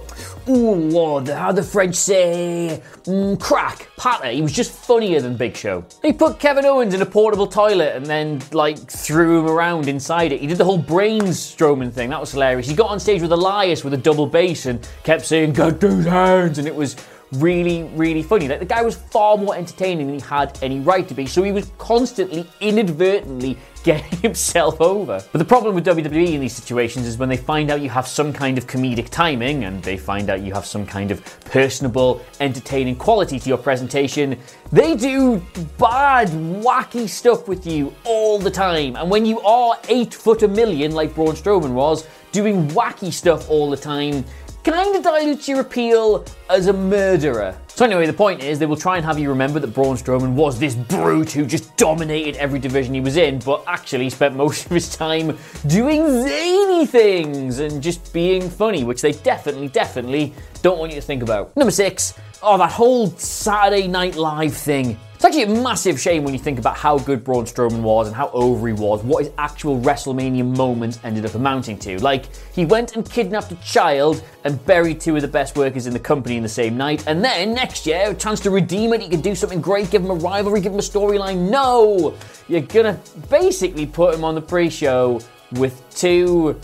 ooh, 0.49 1.25
how 1.31 1.51
the 1.51 1.63
French 1.63 1.95
say, 1.95 2.81
mm, 3.03 3.39
crack, 3.39 3.87
patter. 3.97 4.29
He 4.29 4.41
was 4.41 4.51
just 4.51 4.71
funnier 4.71 5.21
than 5.21 5.37
Big 5.37 5.55
Show. 5.55 5.85
He 6.01 6.13
put 6.13 6.39
Kevin 6.39 6.65
Owens 6.65 6.93
in 6.93 7.01
a 7.01 7.05
portable 7.05 7.47
toilet 7.47 7.95
and 7.95 8.05
then 8.05 8.41
like 8.51 8.77
threw 8.77 9.39
him 9.39 9.47
around 9.47 9.87
inside 9.87 10.31
it. 10.31 10.41
He 10.41 10.47
did 10.47 10.57
the 10.57 10.65
whole 10.65 10.77
brains 10.77 11.37
Strowman 11.37 11.91
thing. 11.91 12.09
That 12.09 12.19
was 12.19 12.31
hilarious. 12.31 12.67
He 12.67 12.75
got 12.75 12.89
on 12.89 12.99
stage 12.99 13.21
with 13.21 13.31
Elias 13.31 13.83
with 13.83 13.93
a 13.93 13.97
double 13.97 14.25
bass 14.25 14.65
and 14.65 14.87
kept 15.03 15.25
saying, 15.25 15.53
"Get 15.53 15.79
those 15.79 16.05
hands," 16.05 16.57
and 16.57 16.67
it 16.67 16.75
was 16.75 16.95
really, 17.33 17.83
really 17.95 18.23
funny. 18.23 18.47
Like 18.47 18.59
the 18.59 18.65
guy 18.65 18.81
was 18.81 18.95
far 18.95 19.37
more 19.37 19.55
entertaining 19.55 20.07
than 20.07 20.15
he 20.15 20.21
had 20.21 20.57
any 20.61 20.79
right 20.79 21.07
to 21.07 21.13
be. 21.13 21.25
So 21.25 21.43
he 21.43 21.51
was 21.51 21.71
constantly, 21.77 22.47
inadvertently 22.59 23.57
getting 23.83 24.19
himself 24.21 24.79
over. 24.81 25.23
But 25.31 25.39
the 25.39 25.45
problem 25.45 25.75
with 25.75 25.85
WWE 25.85 26.33
in 26.33 26.41
these 26.41 26.55
situations 26.55 27.07
is 27.07 27.17
when 27.17 27.29
they 27.29 27.37
find 27.37 27.71
out 27.71 27.81
you 27.81 27.89
have 27.89 28.07
some 28.07 28.33
kind 28.33 28.57
of 28.57 28.67
comedic 28.67 29.09
timing 29.09 29.65
and 29.65 29.81
they 29.83 29.97
find 29.97 30.29
out 30.29 30.41
you 30.41 30.53
have 30.53 30.65
some 30.65 30.85
kind 30.85 31.11
of 31.11 31.23
personable, 31.45 32.21
entertaining 32.39 32.95
quality 32.95 33.39
to 33.39 33.49
your 33.49 33.57
presentation, 33.57 34.37
they 34.71 34.95
do 34.95 35.41
bad, 35.77 36.29
wacky 36.29 37.07
stuff 37.07 37.47
with 37.47 37.65
you 37.65 37.93
all 38.03 38.39
the 38.39 38.51
time. 38.51 38.95
And 38.95 39.09
when 39.09 39.25
you 39.25 39.39
are 39.41 39.77
eight 39.87 40.13
foot 40.13 40.43
a 40.43 40.47
million, 40.47 40.91
like 40.91 41.15
Braun 41.15 41.35
Strowman 41.35 41.73
was, 41.73 42.07
doing 42.31 42.67
wacky 42.69 43.11
stuff 43.11 43.49
all 43.49 43.69
the 43.69 43.77
time, 43.77 44.23
kind 44.63 44.95
of 44.95 45.03
dilutes 45.03 45.47
your 45.47 45.61
appeal 45.61 46.25
as 46.49 46.67
a 46.67 46.73
murderer. 46.73 47.55
So 47.67 47.85
anyway, 47.85 48.05
the 48.07 48.13
point 48.13 48.43
is 48.43 48.59
they 48.59 48.65
will 48.65 48.75
try 48.75 48.97
and 48.97 49.05
have 49.05 49.17
you 49.17 49.29
remember 49.29 49.59
that 49.59 49.73
Braun 49.73 49.95
Strowman 49.95 50.33
was 50.33 50.59
this 50.59 50.75
brute 50.75 51.31
who 51.31 51.45
just 51.45 51.75
dominated 51.77 52.35
every 52.35 52.59
division 52.59 52.93
he 52.93 52.99
was 52.99 53.15
in, 53.15 53.39
but 53.39 53.63
actually 53.67 54.09
spent 54.09 54.35
most 54.35 54.65
of 54.65 54.71
his 54.71 54.93
time 54.95 55.37
doing 55.67 56.05
zany 56.23 56.85
things 56.85 57.59
and 57.59 57.81
just 57.81 58.11
being 58.11 58.49
funny, 58.49 58.83
which 58.83 59.01
they 59.01 59.13
definitely, 59.13 59.69
definitely 59.69 60.33
don't 60.61 60.77
want 60.77 60.91
you 60.91 60.99
to 60.99 61.05
think 61.05 61.23
about. 61.23 61.55
Number 61.55 61.71
six, 61.71 62.13
oh, 62.43 62.57
that 62.57 62.71
whole 62.71 63.07
Saturday 63.11 63.87
Night 63.87 64.15
Live 64.15 64.55
thing. 64.55 64.97
It's 65.19 65.25
actually 65.25 65.43
a 65.43 65.61
massive 65.61 65.99
shame 65.99 66.23
when 66.23 66.33
you 66.33 66.39
think 66.39 66.59
about 66.59 66.77
how 66.77 66.97
good 66.97 67.25
Braun 67.25 67.43
Strowman 67.43 67.81
was 67.81 68.07
and 68.07 68.15
how 68.15 68.29
over 68.29 68.65
he 68.67 68.73
was, 68.73 69.03
what 69.03 69.25
his 69.25 69.33
actual 69.37 69.77
WrestleMania 69.77 70.45
moments 70.55 70.97
ended 71.03 71.25
up 71.25 71.35
amounting 71.35 71.77
to. 71.79 71.99
Like, 71.99 72.27
he 72.53 72.63
went 72.63 72.95
and 72.95 73.03
kidnapped 73.03 73.51
a 73.51 73.57
child 73.57 74.23
and 74.45 74.65
buried 74.65 75.01
two 75.01 75.17
of 75.17 75.21
the 75.21 75.27
best 75.27 75.57
workers 75.57 75.87
in 75.87 75.91
the 75.91 75.99
company 75.99 76.37
in 76.37 76.43
the 76.43 76.47
same 76.47 76.77
night, 76.77 77.05
and 77.05 77.21
then 77.21 77.53
next 77.53 77.85
year, 77.85 78.11
a 78.11 78.13
chance 78.13 78.39
to 78.39 78.49
redeem 78.49 78.93
it, 78.93 79.01
he 79.01 79.09
could 79.09 79.21
do 79.21 79.35
something 79.35 79.59
great, 79.59 79.91
give 79.91 80.01
him 80.01 80.09
a 80.09 80.13
rivalry, 80.13 80.61
give 80.61 80.71
him 80.71 80.79
a 80.79 80.81
storyline. 80.81 81.49
No! 81.49 82.15
You're 82.47 82.61
gonna 82.61 82.97
basically 83.29 83.87
put 83.87 84.15
him 84.15 84.23
on 84.23 84.35
the 84.35 84.41
pre 84.41 84.69
show 84.69 85.19
with 85.51 85.83
two 85.93 86.57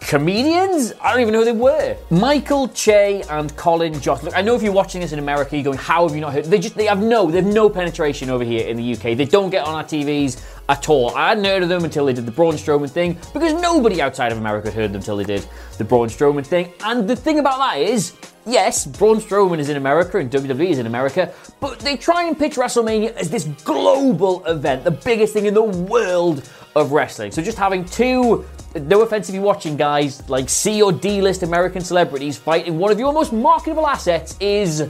comedians? 0.00 0.92
I 1.00 1.12
don't 1.12 1.20
even 1.20 1.32
know 1.32 1.40
who 1.40 1.44
they 1.44 1.52
were. 1.52 1.96
Michael 2.10 2.68
Che 2.68 3.22
and 3.28 3.54
Colin 3.56 4.00
Jost. 4.00 4.22
Look, 4.22 4.36
I 4.36 4.42
know 4.42 4.54
if 4.54 4.62
you're 4.62 4.72
watching 4.72 5.00
this 5.00 5.12
in 5.12 5.18
America, 5.18 5.56
you're 5.56 5.64
going, 5.64 5.78
how 5.78 6.06
have 6.06 6.14
you 6.14 6.20
not 6.20 6.32
heard? 6.32 6.44
They 6.44 6.58
just, 6.58 6.74
they 6.74 6.86
have 6.86 7.02
no, 7.02 7.30
they 7.30 7.42
have 7.42 7.52
no 7.52 7.68
penetration 7.68 8.30
over 8.30 8.44
here 8.44 8.66
in 8.66 8.76
the 8.76 8.92
UK. 8.94 9.16
They 9.16 9.24
don't 9.24 9.50
get 9.50 9.66
on 9.66 9.74
our 9.74 9.84
TVs 9.84 10.42
at 10.68 10.88
all. 10.88 11.14
I 11.14 11.30
hadn't 11.30 11.44
heard 11.44 11.62
of 11.62 11.68
them 11.68 11.84
until 11.84 12.06
they 12.06 12.12
did 12.12 12.26
the 12.26 12.32
Braun 12.32 12.54
Strowman 12.54 12.90
thing 12.90 13.18
because 13.32 13.60
nobody 13.60 14.00
outside 14.00 14.32
of 14.32 14.38
America 14.38 14.68
had 14.70 14.76
heard 14.76 14.92
them 14.92 15.00
until 15.00 15.16
they 15.16 15.24
did 15.24 15.46
the 15.78 15.84
Braun 15.84 16.08
Strowman 16.08 16.46
thing. 16.46 16.72
And 16.84 17.08
the 17.08 17.16
thing 17.16 17.38
about 17.38 17.58
that 17.58 17.78
is, 17.80 18.14
yes, 18.46 18.86
Braun 18.86 19.18
Strowman 19.18 19.58
is 19.58 19.68
in 19.68 19.76
America 19.76 20.18
and 20.18 20.30
WWE 20.30 20.68
is 20.68 20.78
in 20.78 20.86
America, 20.86 21.32
but 21.60 21.78
they 21.80 21.96
try 21.96 22.24
and 22.24 22.38
pitch 22.38 22.56
WrestleMania 22.56 23.14
as 23.16 23.30
this 23.30 23.44
global 23.64 24.44
event, 24.46 24.84
the 24.84 24.90
biggest 24.90 25.32
thing 25.32 25.46
in 25.46 25.54
the 25.54 25.62
world 25.62 26.48
of 26.74 26.92
wrestling. 26.92 27.32
So 27.32 27.42
just 27.42 27.58
having 27.58 27.84
two 27.84 28.44
no 28.82 29.02
offense 29.02 29.28
if 29.28 29.34
you're 29.34 29.44
watching, 29.44 29.76
guys, 29.76 30.28
like 30.28 30.48
C 30.48 30.82
or 30.82 30.92
D 30.92 31.20
list 31.20 31.42
American 31.42 31.82
celebrities 31.82 32.36
fighting 32.36 32.78
one 32.78 32.92
of 32.92 32.98
your 32.98 33.12
most 33.12 33.32
marketable 33.32 33.86
assets 33.86 34.36
is 34.40 34.88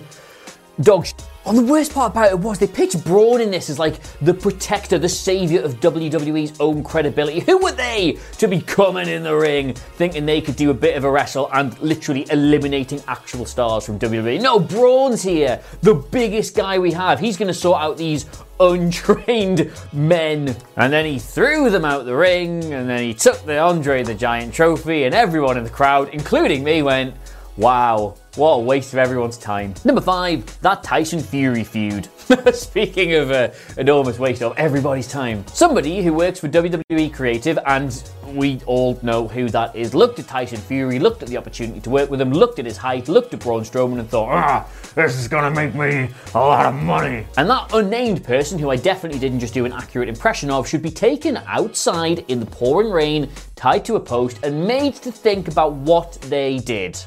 dog 0.80 1.06
shit. 1.06 1.24
And 1.46 1.56
the 1.56 1.62
worst 1.62 1.94
part 1.94 2.10
about 2.10 2.32
it 2.32 2.38
was 2.40 2.58
they 2.58 2.66
pitched 2.66 3.04
Braun 3.04 3.40
in 3.40 3.52
this 3.52 3.70
as 3.70 3.78
like 3.78 4.02
the 4.20 4.34
protector, 4.34 4.98
the 4.98 5.08
savior 5.08 5.62
of 5.62 5.78
WWE's 5.78 6.58
own 6.58 6.82
credibility. 6.82 7.38
Who 7.38 7.58
were 7.58 7.70
they 7.70 8.18
to 8.38 8.48
be 8.48 8.60
coming 8.60 9.08
in 9.08 9.22
the 9.22 9.36
ring 9.36 9.74
thinking 9.74 10.26
they 10.26 10.40
could 10.40 10.56
do 10.56 10.70
a 10.70 10.74
bit 10.74 10.96
of 10.96 11.04
a 11.04 11.10
wrestle 11.10 11.48
and 11.52 11.78
literally 11.78 12.26
eliminating 12.30 13.00
actual 13.06 13.46
stars 13.46 13.86
from 13.86 14.00
WWE? 14.00 14.42
No, 14.42 14.58
Braun's 14.58 15.22
here, 15.22 15.60
the 15.82 15.94
biggest 15.94 16.56
guy 16.56 16.80
we 16.80 16.90
have. 16.90 17.20
He's 17.20 17.36
going 17.36 17.46
to 17.46 17.54
sort 17.54 17.80
out 17.80 17.96
these 17.96 18.26
untrained 18.60 19.70
men. 19.92 20.56
And 20.76 20.92
then 20.92 21.04
he 21.04 21.18
threw 21.18 21.70
them 21.70 21.84
out 21.84 22.04
the 22.04 22.16
ring, 22.16 22.72
and 22.72 22.88
then 22.88 23.02
he 23.02 23.14
took 23.14 23.44
the 23.44 23.58
Andre 23.58 24.02
the 24.02 24.14
Giant 24.14 24.54
trophy, 24.54 25.04
and 25.04 25.14
everyone 25.14 25.56
in 25.56 25.64
the 25.64 25.70
crowd, 25.70 26.10
including 26.12 26.64
me, 26.64 26.82
went, 26.82 27.14
Wow, 27.56 28.16
what 28.34 28.52
a 28.52 28.58
waste 28.58 28.92
of 28.92 28.98
everyone's 28.98 29.38
time. 29.38 29.72
Number 29.82 30.02
five, 30.02 30.60
that 30.60 30.82
Tyson 30.82 31.20
Fury 31.20 31.64
feud. 31.64 32.06
Speaking 32.52 33.14
of 33.14 33.30
uh, 33.30 33.48
enormous 33.78 34.18
waste 34.18 34.42
of 34.42 34.54
everybody's 34.58 35.08
time, 35.08 35.46
somebody 35.46 36.02
who 36.02 36.12
works 36.12 36.40
for 36.40 36.48
WWE 36.48 37.14
Creative, 37.14 37.58
and 37.64 37.90
we 38.34 38.60
all 38.66 38.98
know 39.02 39.28
who 39.28 39.48
that 39.50 39.74
is, 39.74 39.94
looked 39.94 40.18
at 40.18 40.28
Tyson 40.28 40.58
Fury, 40.58 40.98
looked 40.98 41.22
at 41.22 41.28
the 41.28 41.36
opportunity 41.36 41.80
to 41.80 41.90
work 41.90 42.10
with 42.10 42.20
him, 42.20 42.32
looked 42.32 42.58
at 42.58 42.64
his 42.64 42.76
height, 42.76 43.08
looked 43.08 43.34
at 43.34 43.40
Braun 43.40 43.62
Strowman, 43.62 43.98
and 43.98 44.08
thought, 44.08 44.30
ah, 44.30 44.68
this 44.94 45.16
is 45.16 45.28
gonna 45.28 45.50
make 45.50 45.74
me 45.74 46.08
a 46.34 46.38
lot 46.38 46.66
of 46.66 46.74
money. 46.74 47.26
And 47.36 47.48
that 47.50 47.72
unnamed 47.74 48.24
person, 48.24 48.58
who 48.58 48.70
I 48.70 48.76
definitely 48.76 49.18
didn't 49.18 49.40
just 49.40 49.54
do 49.54 49.64
an 49.64 49.72
accurate 49.72 50.08
impression 50.08 50.50
of, 50.50 50.68
should 50.68 50.82
be 50.82 50.90
taken 50.90 51.36
outside 51.46 52.24
in 52.28 52.40
the 52.40 52.46
pouring 52.46 52.90
rain, 52.90 53.30
tied 53.54 53.84
to 53.86 53.96
a 53.96 54.00
post, 54.00 54.40
and 54.42 54.66
made 54.66 54.94
to 54.96 55.12
think 55.12 55.48
about 55.48 55.72
what 55.72 56.12
they 56.22 56.58
did 56.58 56.98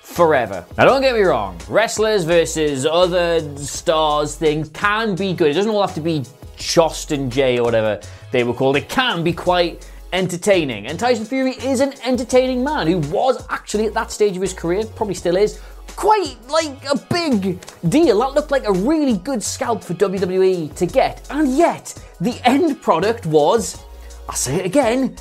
forever. 0.00 0.64
Now, 0.76 0.86
don't 0.86 1.02
get 1.02 1.14
me 1.14 1.20
wrong, 1.20 1.60
wrestlers 1.68 2.24
versus 2.24 2.86
other 2.86 3.56
stars 3.58 4.34
things 4.34 4.70
can 4.70 5.14
be 5.14 5.34
good. 5.34 5.50
It 5.50 5.54
doesn't 5.54 5.70
all 5.70 5.86
have 5.86 5.94
to 5.96 6.00
be 6.00 6.24
Jost 6.56 7.12
and 7.12 7.30
Jay 7.30 7.58
or 7.58 7.64
whatever 7.64 8.00
they 8.32 8.42
were 8.44 8.54
called. 8.54 8.76
It 8.76 8.88
can 8.88 9.22
be 9.22 9.32
quite 9.32 9.88
entertaining. 10.12 10.86
And 10.86 10.98
Tyson 10.98 11.24
Fury 11.24 11.52
is 11.52 11.80
an 11.80 11.94
entertaining 12.04 12.64
man 12.64 12.86
who 12.86 12.98
was 13.12 13.44
actually 13.50 13.86
at 13.86 13.94
that 13.94 14.10
stage 14.10 14.36
of 14.36 14.42
his 14.42 14.52
career, 14.52 14.84
probably 14.84 15.14
still 15.14 15.36
is, 15.36 15.60
quite 15.96 16.36
like 16.48 16.84
a 16.84 16.96
big 17.10 17.60
deal. 17.88 18.18
That 18.20 18.34
looked 18.34 18.50
like 18.50 18.66
a 18.66 18.72
really 18.72 19.18
good 19.18 19.42
scalp 19.42 19.82
for 19.82 19.94
WWE 19.94 20.74
to 20.74 20.86
get. 20.86 21.26
And 21.30 21.56
yet, 21.56 21.94
the 22.20 22.40
end 22.44 22.80
product 22.80 23.26
was, 23.26 23.82
I'll 24.28 24.34
say 24.36 24.56
it 24.56 24.66
again, 24.66 25.16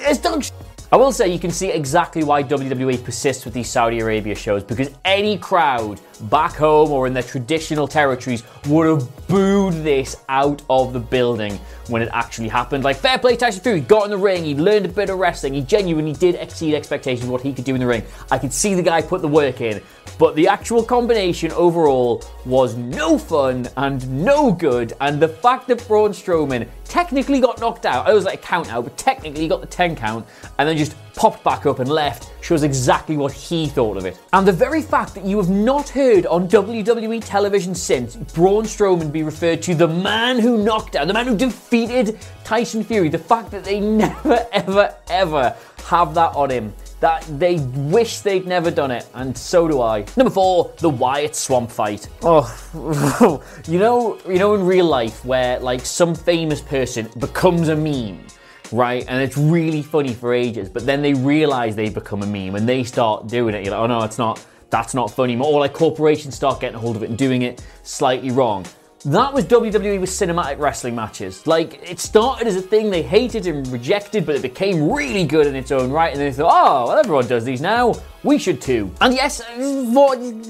it's 0.00 0.18
dog 0.18 0.44
I 0.92 0.96
will 0.96 1.10
say 1.10 1.28
you 1.28 1.40
can 1.40 1.50
see 1.50 1.68
exactly 1.70 2.22
why 2.22 2.44
WWE 2.44 3.02
persists 3.02 3.44
with 3.44 3.52
these 3.52 3.68
Saudi 3.68 3.98
Arabia 3.98 4.36
shows 4.36 4.62
because 4.62 4.88
any 5.04 5.36
crowd 5.36 6.00
back 6.16 6.54
home 6.54 6.90
or 6.90 7.06
in 7.06 7.14
their 7.14 7.22
traditional 7.22 7.86
territories 7.86 8.42
would 8.68 8.86
have 8.86 9.26
booed 9.28 9.74
this 9.84 10.16
out 10.28 10.62
of 10.68 10.92
the 10.92 11.00
building 11.00 11.58
when 11.88 12.02
it 12.02 12.08
actually 12.12 12.48
happened. 12.48 12.84
Like, 12.84 12.96
fair 12.96 13.18
play, 13.18 13.36
Tyson 13.36 13.62
Fury 13.62 13.80
got 13.80 14.04
in 14.04 14.10
the 14.10 14.18
ring, 14.18 14.44
he 14.44 14.54
learned 14.54 14.86
a 14.86 14.88
bit 14.88 15.10
of 15.10 15.18
wrestling, 15.18 15.54
he 15.54 15.62
genuinely 15.62 16.12
did 16.12 16.34
exceed 16.36 16.74
expectations 16.74 17.28
what 17.28 17.42
he 17.42 17.52
could 17.52 17.64
do 17.64 17.74
in 17.74 17.80
the 17.80 17.86
ring. 17.86 18.02
I 18.30 18.38
could 18.38 18.52
see 18.52 18.74
the 18.74 18.82
guy 18.82 19.02
put 19.02 19.22
the 19.22 19.28
work 19.28 19.60
in, 19.60 19.82
but 20.18 20.34
the 20.34 20.48
actual 20.48 20.82
combination 20.82 21.52
overall 21.52 22.24
was 22.44 22.76
no 22.76 23.18
fun 23.18 23.68
and 23.76 24.24
no 24.24 24.52
good. 24.52 24.94
And 25.00 25.20
the 25.20 25.28
fact 25.28 25.68
that 25.68 25.86
Braun 25.86 26.10
Strowman 26.10 26.68
technically 26.84 27.40
got 27.40 27.60
knocked 27.60 27.86
out, 27.86 28.06
I 28.06 28.14
was 28.14 28.24
like 28.24 28.40
a 28.40 28.42
count 28.42 28.72
out, 28.72 28.84
but 28.84 28.96
technically 28.96 29.42
he 29.42 29.48
got 29.48 29.60
the 29.60 29.66
10 29.66 29.96
count 29.96 30.26
and 30.58 30.68
then 30.68 30.76
just 30.76 30.94
popped 31.16 31.42
back 31.42 31.66
up 31.66 31.80
and 31.80 31.90
left 31.90 32.30
shows 32.44 32.62
exactly 32.62 33.16
what 33.16 33.32
he 33.32 33.66
thought 33.66 33.96
of 33.96 34.04
it. 34.04 34.20
And 34.32 34.46
the 34.46 34.52
very 34.52 34.82
fact 34.82 35.14
that 35.14 35.24
you 35.24 35.38
have 35.38 35.50
not 35.50 35.88
heard 35.88 36.26
on 36.26 36.46
WWE 36.46 37.24
television 37.24 37.74
since 37.74 38.14
Braun 38.14 38.64
Strowman 38.64 39.10
be 39.10 39.22
referred 39.22 39.62
to 39.62 39.74
the 39.74 39.88
man 39.88 40.38
who 40.38 40.62
knocked 40.62 40.94
out, 40.94 41.08
the 41.08 41.14
man 41.14 41.26
who 41.26 41.36
defeated 41.36 42.18
Tyson 42.44 42.84
Fury, 42.84 43.08
the 43.08 43.18
fact 43.18 43.50
that 43.50 43.64
they 43.64 43.80
never, 43.96 44.46
ever, 44.52 44.94
ever 45.08 45.56
have 45.86 46.14
that 46.14 46.36
on 46.36 46.50
him 46.50 46.72
that 47.00 47.22
they 47.38 47.58
wish 47.74 48.20
they'd 48.20 48.46
never 48.46 48.70
done 48.70 48.90
it, 48.90 49.06
and 49.14 49.36
so 49.36 49.68
do 49.68 49.82
I. 49.82 50.04
Number 50.16 50.30
four, 50.30 50.72
the 50.78 50.88
Wyatt 50.88 51.36
Swamp 51.36 51.70
fight. 51.70 52.08
Oh, 52.22 53.42
you 53.68 53.78
know, 53.78 54.18
you 54.26 54.38
know, 54.38 54.54
in 54.54 54.64
real 54.64 54.86
life 54.86 55.24
where 55.24 55.60
like 55.60 55.84
some 55.84 56.14
famous 56.14 56.60
person 56.60 57.08
becomes 57.18 57.68
a 57.68 57.76
meme 57.76 58.26
right? 58.72 59.04
And 59.08 59.22
it's 59.22 59.36
really 59.36 59.82
funny 59.82 60.12
for 60.14 60.34
ages, 60.34 60.68
but 60.68 60.86
then 60.86 61.02
they 61.02 61.14
realize 61.14 61.76
they 61.76 61.88
become 61.88 62.22
a 62.22 62.26
meme 62.26 62.54
and 62.54 62.68
they 62.68 62.84
start 62.84 63.26
doing 63.26 63.54
it. 63.54 63.64
You're 63.64 63.72
like, 63.72 63.80
oh 63.80 63.86
no, 63.86 64.04
it's 64.04 64.18
not, 64.18 64.44
that's 64.70 64.94
not 64.94 65.10
funny. 65.10 65.38
Or 65.38 65.60
like 65.60 65.72
corporations 65.72 66.34
start 66.34 66.60
getting 66.60 66.76
a 66.76 66.80
hold 66.80 66.96
of 66.96 67.02
it 67.02 67.10
and 67.10 67.18
doing 67.18 67.42
it 67.42 67.64
slightly 67.82 68.30
wrong. 68.30 68.66
That 69.04 69.32
was 69.32 69.44
WWE 69.44 70.00
with 70.00 70.10
cinematic 70.10 70.58
wrestling 70.58 70.96
matches. 70.96 71.46
Like, 71.46 71.80
it 71.88 72.00
started 72.00 72.48
as 72.48 72.56
a 72.56 72.60
thing 72.60 72.90
they 72.90 73.02
hated 73.02 73.46
and 73.46 73.64
rejected, 73.68 74.26
but 74.26 74.34
it 74.34 74.42
became 74.42 74.90
really 74.90 75.24
good 75.24 75.46
in 75.46 75.54
its 75.54 75.70
own 75.70 75.92
right, 75.92 76.10
and 76.10 76.20
they 76.20 76.32
thought, 76.32 76.50
oh, 76.52 76.88
well, 76.88 76.98
everyone 76.98 77.28
does 77.28 77.44
these 77.44 77.60
now, 77.60 77.94
we 78.24 78.36
should 78.36 78.60
too. 78.60 78.92
And 79.00 79.14
yes, 79.14 79.40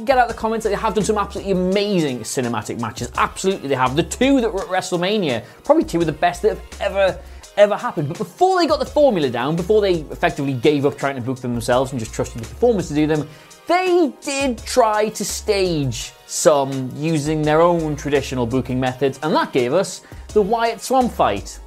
get 0.06 0.16
out 0.16 0.28
the 0.28 0.35
comments 0.35 0.64
that 0.64 0.70
they 0.70 0.76
have 0.76 0.94
done 0.94 1.04
some 1.04 1.18
absolutely 1.18 1.52
amazing 1.52 2.20
cinematic 2.20 2.80
matches. 2.80 3.11
Absolutely, 3.18 3.68
they 3.68 3.75
have. 3.75 3.94
The 3.94 4.04
two 4.04 4.40
that 4.40 4.50
were 4.50 4.62
at 4.62 4.68
WrestleMania, 4.68 5.44
probably 5.62 5.85
two 5.85 6.00
of 6.00 6.06
the 6.06 6.12
best 6.12 6.40
that 6.40 6.56
have 6.56 6.80
ever 6.80 7.18
ever 7.56 7.76
happened. 7.76 8.08
But 8.08 8.18
before 8.18 8.60
they 8.60 8.66
got 8.66 8.78
the 8.78 8.86
formula 8.86 9.30
down, 9.30 9.56
before 9.56 9.80
they 9.80 9.94
effectively 9.94 10.54
gave 10.54 10.86
up 10.86 10.96
trying 10.96 11.16
to 11.16 11.22
book 11.22 11.38
them 11.40 11.52
themselves 11.52 11.92
and 11.92 11.98
just 12.00 12.12
trusted 12.12 12.42
the 12.42 12.48
performers 12.48 12.88
to 12.88 12.94
do 12.94 13.06
them, 13.06 13.28
they 13.66 14.12
did 14.20 14.58
try 14.58 15.08
to 15.08 15.25
stage 15.25 16.12
some 16.26 16.92
using 16.94 17.42
their 17.42 17.60
own 17.60 17.96
traditional 17.96 18.46
booking 18.46 18.78
methods, 18.78 19.18
and 19.22 19.34
that 19.34 19.52
gave 19.52 19.72
us 19.72 20.02
the 20.28 20.42
Wyatt 20.42 20.80
Swamp 20.80 21.12
fight. 21.12 21.58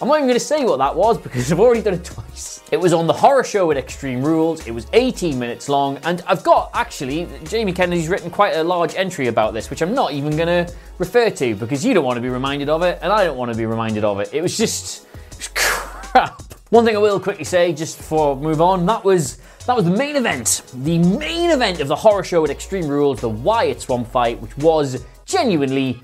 I'm 0.00 0.08
not 0.08 0.16
even 0.16 0.26
going 0.26 0.38
to 0.38 0.44
say 0.44 0.64
what 0.64 0.78
that 0.78 0.94
was 0.94 1.18
because 1.18 1.52
I've 1.52 1.60
already 1.60 1.82
done 1.82 1.94
it 1.94 2.04
twice. 2.04 2.62
It 2.72 2.78
was 2.78 2.92
on 2.92 3.06
the 3.06 3.12
horror 3.12 3.44
show 3.44 3.70
at 3.70 3.76
Extreme 3.76 4.24
Rules. 4.24 4.66
It 4.66 4.72
was 4.72 4.86
18 4.92 5.38
minutes 5.38 5.68
long, 5.68 5.98
and 5.98 6.22
I've 6.26 6.42
got 6.42 6.70
actually 6.74 7.28
Jamie 7.44 7.72
Kennedy's 7.72 8.08
written 8.08 8.30
quite 8.30 8.54
a 8.56 8.64
large 8.64 8.96
entry 8.96 9.28
about 9.28 9.54
this, 9.54 9.70
which 9.70 9.80
I'm 9.80 9.94
not 9.94 10.12
even 10.12 10.36
going 10.36 10.66
to 10.66 10.74
refer 10.98 11.30
to 11.30 11.54
because 11.54 11.84
you 11.84 11.94
don't 11.94 12.04
want 12.04 12.16
to 12.16 12.20
be 12.20 12.28
reminded 12.28 12.68
of 12.68 12.82
it, 12.82 12.98
and 13.02 13.12
I 13.12 13.24
don't 13.24 13.36
want 13.36 13.52
to 13.52 13.56
be 13.56 13.66
reminded 13.66 14.02
of 14.02 14.18
it. 14.18 14.30
It 14.32 14.42
was 14.42 14.56
just 14.56 15.03
crap. 15.48 16.42
One 16.70 16.84
thing 16.84 16.96
I 16.96 16.98
will 16.98 17.20
quickly 17.20 17.44
say, 17.44 17.72
just 17.72 17.98
before 17.98 18.36
I 18.36 18.38
move 18.38 18.60
on, 18.60 18.86
that 18.86 19.04
was 19.04 19.38
that 19.66 19.76
was 19.76 19.84
the 19.84 19.90
main 19.90 20.16
event. 20.16 20.62
The 20.74 20.98
main 20.98 21.50
event 21.50 21.80
of 21.80 21.88
the 21.88 21.96
horror 21.96 22.22
show 22.22 22.44
at 22.44 22.50
Extreme 22.50 22.88
Rules, 22.88 23.20
the 23.20 23.28
Wyatt 23.28 23.80
Swamp 23.80 24.08
fight, 24.08 24.40
which 24.40 24.56
was 24.58 25.04
genuinely 25.24 26.00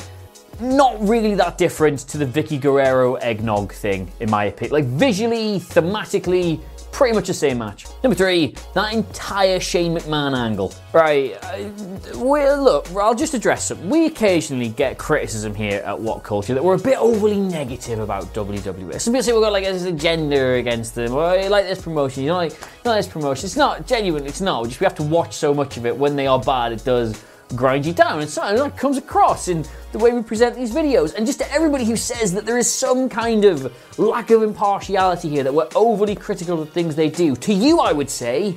not 0.61 0.97
really 1.06 1.35
that 1.35 1.59
different 1.59 2.00
to 2.00 2.18
the 2.18 2.26
Vickie 2.26 2.61
Guerrero 2.61 3.14
eggnog 3.16 3.73
thing, 3.73 4.11
in 4.20 4.30
my 4.30 4.44
opinion. 4.44 4.73
Like 4.73 4.85
visually, 4.85 5.61
thematically, 5.61 6.61
pretty 6.92 7.14
much 7.14 7.26
the 7.26 7.35
same 7.35 7.59
match. 7.59 7.87
Number 8.02 8.14
three, 8.14 8.54
that 8.75 8.92
entire 8.92 9.61
Shane 9.61 9.97
McMahon 9.97 10.37
angle. 10.37 10.73
Right, 10.92 11.37
uh, 11.42 11.68
well, 12.16 12.62
look, 12.62 12.90
I'll 12.94 13.14
just 13.14 13.35
address 13.35 13.70
it. 13.70 13.78
We 13.78 14.06
occasionally 14.06 14.68
get 14.68 14.99
criticism 14.99 15.54
here 15.54 15.82
at 15.85 15.99
What 15.99 16.23
Culture 16.23 16.54
that 16.54 16.62
we're 16.62 16.75
a 16.75 16.78
bit 16.78 16.99
overly 16.99 17.40
negative 17.40 17.99
about 18.00 18.25
WWE. 18.35 19.00
Some 19.00 19.12
people 19.12 19.23
say 19.23 19.32
we've 19.32 19.42
got 19.42 19.52
like 19.52 19.64
this 19.64 19.85
agenda 19.85 20.54
against 20.54 20.94
them, 20.94 21.14
or 21.14 21.49
like 21.49 21.66
this 21.66 21.82
promotion, 21.82 22.25
you 22.25 22.30
know, 22.30 22.37
like, 22.37 22.59
not 22.85 22.97
this 22.97 23.09
promotion. 23.09 23.47
It's 23.47 23.56
not 23.56 23.87
genuine, 23.87 24.26
it's 24.26 24.40
not. 24.40 24.62
We 24.62 24.68
just 24.68 24.80
we 24.80 24.85
have 24.85 24.97
to 24.97 25.02
watch 25.02 25.35
so 25.35 25.54
much 25.54 25.76
of 25.76 25.87
it. 25.87 25.97
When 25.97 26.16
they 26.16 26.26
are 26.26 26.40
bad, 26.40 26.73
it 26.73 26.85
does 26.85 27.23
grind 27.54 27.87
you 27.87 27.92
down. 27.92 28.21
And 28.21 28.30
sometimes 28.30 28.61
that 28.61 28.76
comes 28.76 28.97
across 28.97 29.49
in 29.49 29.64
the 29.92 29.99
way 29.99 30.12
we 30.12 30.23
present 30.23 30.57
these 30.57 30.73
videos. 30.73 31.14
And 31.14 31.26
just 31.26 31.40
to 31.40 31.52
everybody 31.52 31.85
who 31.85 31.97
says 31.97 32.33
that 32.35 32.47
there 32.47 32.59
is 32.59 32.71
some 32.71 33.09
kind 33.09 33.45
of 33.45 33.73
lack 33.99 34.30
of 34.30 34.42
impartiality 34.42 35.28
here, 35.28 35.42
that 35.42 35.52
we're 35.52 35.69
overly 35.75 36.14
critical 36.14 36.62
of 36.62 36.71
things 36.71 36.95
they 36.97 37.11
do, 37.11 37.37
to 37.37 37.52
you 37.52 37.80
I 37.80 37.92
would 37.92 38.11
say, 38.11 38.54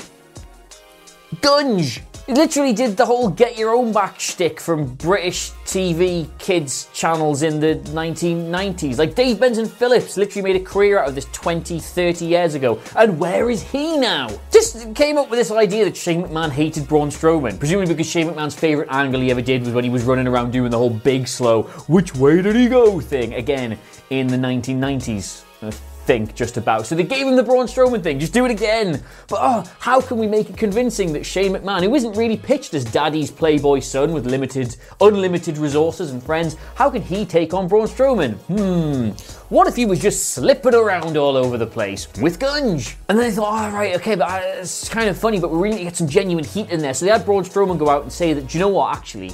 gunge. 1.41 2.01
It 2.25 2.35
literally 2.35 2.71
did 2.71 2.95
the 2.95 3.05
whole 3.05 3.27
get 3.27 3.57
your 3.57 3.75
own 3.75 3.91
back 3.91 4.17
shtick 4.17 4.61
from 4.61 4.95
British 4.95 5.51
TV 5.65 6.29
kids 6.37 6.87
channels 6.93 7.41
in 7.41 7.59
the 7.59 7.75
1990s. 7.91 8.97
Like 8.97 9.13
Dave 9.13 9.41
Benson 9.41 9.65
Phillips 9.65 10.15
literally 10.15 10.53
made 10.53 10.61
a 10.61 10.63
career 10.63 10.99
out 10.99 11.09
of 11.09 11.15
this 11.15 11.25
20, 11.33 11.79
30 11.79 12.23
years 12.23 12.55
ago. 12.55 12.79
And 12.95 13.19
where 13.19 13.49
is 13.49 13.61
he 13.61 13.97
now? 13.97 14.29
Just 14.53 14.95
came 14.95 15.17
up 15.17 15.29
with 15.29 15.37
this 15.37 15.51
idea 15.51 15.83
that 15.83 15.97
Shane 15.97 16.23
McMahon 16.23 16.49
hated 16.49 16.87
Braun 16.87 17.09
Strowman, 17.09 17.59
presumably 17.59 17.93
because 17.93 18.09
Shane 18.09 18.29
McMahon's 18.29 18.55
favourite 18.55 18.89
angle 18.89 19.19
he 19.19 19.29
ever 19.29 19.41
did 19.41 19.65
was 19.65 19.73
when 19.73 19.83
he 19.83 19.89
was 19.89 20.05
running 20.05 20.25
around 20.25 20.51
doing 20.51 20.71
the 20.71 20.77
whole 20.77 20.89
big 20.89 21.27
slow, 21.27 21.63
which 21.89 22.15
way 22.15 22.41
did 22.41 22.55
he 22.55 22.69
go 22.69 23.01
thing 23.01 23.33
again 23.33 23.77
in 24.11 24.27
the 24.27 24.37
1990s 24.37 25.92
think 26.05 26.35
just 26.35 26.57
about. 26.57 26.85
So 26.85 26.95
they 26.95 27.03
gave 27.03 27.27
him 27.27 27.35
the 27.35 27.43
Braun 27.43 27.65
Strowman 27.65 28.03
thing, 28.03 28.19
just 28.19 28.33
do 28.33 28.45
it 28.45 28.51
again. 28.51 29.03
But 29.27 29.39
oh, 29.41 29.71
how 29.79 30.01
can 30.01 30.17
we 30.17 30.27
make 30.27 30.49
it 30.49 30.57
convincing 30.57 31.13
that 31.13 31.25
Shane 31.25 31.53
McMahon, 31.53 31.83
who 31.83 31.95
isn't 31.95 32.13
really 32.13 32.37
pitched 32.37 32.73
as 32.73 32.83
daddy's 32.83 33.31
playboy 33.31 33.79
son 33.79 34.13
with 34.13 34.25
limited, 34.25 34.75
unlimited 35.01 35.57
resources 35.57 36.11
and 36.11 36.21
friends, 36.21 36.57
how 36.75 36.89
can 36.89 37.01
he 37.01 37.25
take 37.25 37.53
on 37.53 37.67
Braun 37.67 37.87
Strowman? 37.87 38.35
Hmm, 38.47 39.09
what 39.53 39.67
if 39.67 39.75
he 39.75 39.85
was 39.85 39.99
just 39.99 40.29
slipping 40.29 40.75
around 40.75 41.17
all 41.17 41.37
over 41.37 41.57
the 41.57 41.67
place 41.67 42.07
with 42.19 42.39
Gunge? 42.39 42.95
And 43.09 43.17
then 43.17 43.29
they 43.29 43.35
thought, 43.35 43.45
all 43.45 43.69
oh, 43.69 43.73
right, 43.73 43.95
okay, 43.95 44.15
but 44.15 44.29
uh, 44.29 44.41
it's 44.59 44.89
kind 44.89 45.09
of 45.09 45.17
funny, 45.17 45.39
but 45.39 45.51
we 45.51 45.57
really 45.57 45.75
need 45.75 45.79
to 45.79 45.85
get 45.85 45.97
some 45.97 46.07
genuine 46.07 46.45
heat 46.45 46.69
in 46.69 46.81
there. 46.81 46.93
So 46.93 47.05
they 47.05 47.11
had 47.11 47.25
Braun 47.25 47.43
Strowman 47.43 47.77
go 47.77 47.89
out 47.89 48.03
and 48.03 48.11
say 48.11 48.33
that, 48.33 48.47
do 48.47 48.57
you 48.57 48.61
know 48.61 48.69
what, 48.69 48.95
actually, 48.97 49.31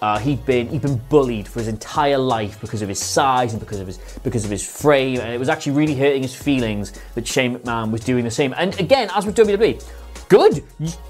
uh, 0.00 0.18
he'd 0.18 0.44
been 0.46 0.68
he'd 0.68 0.82
been 0.82 1.00
bullied 1.08 1.48
for 1.48 1.58
his 1.58 1.68
entire 1.68 2.18
life 2.18 2.60
because 2.60 2.82
of 2.82 2.88
his 2.88 3.00
size 3.00 3.52
and 3.52 3.60
because 3.60 3.80
of 3.80 3.86
his 3.86 3.98
because 4.22 4.44
of 4.44 4.50
his 4.50 4.64
frame, 4.64 5.20
and 5.20 5.32
it 5.32 5.38
was 5.38 5.48
actually 5.48 5.72
really 5.72 5.94
hurting 5.94 6.22
his 6.22 6.34
feelings 6.34 6.92
that 7.14 7.26
Shane 7.26 7.58
McMahon 7.58 7.90
was 7.90 8.02
doing 8.02 8.24
the 8.24 8.30
same. 8.30 8.54
And 8.56 8.78
again, 8.78 9.10
as 9.14 9.26
with 9.26 9.36
WWE, 9.36 9.84
good, 10.28 10.62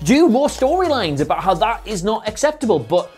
do 0.04 0.28
more 0.28 0.48
storylines 0.48 1.20
about 1.20 1.42
how 1.42 1.54
that 1.54 1.86
is 1.86 2.02
not 2.02 2.26
acceptable. 2.26 2.78
But 2.78 3.10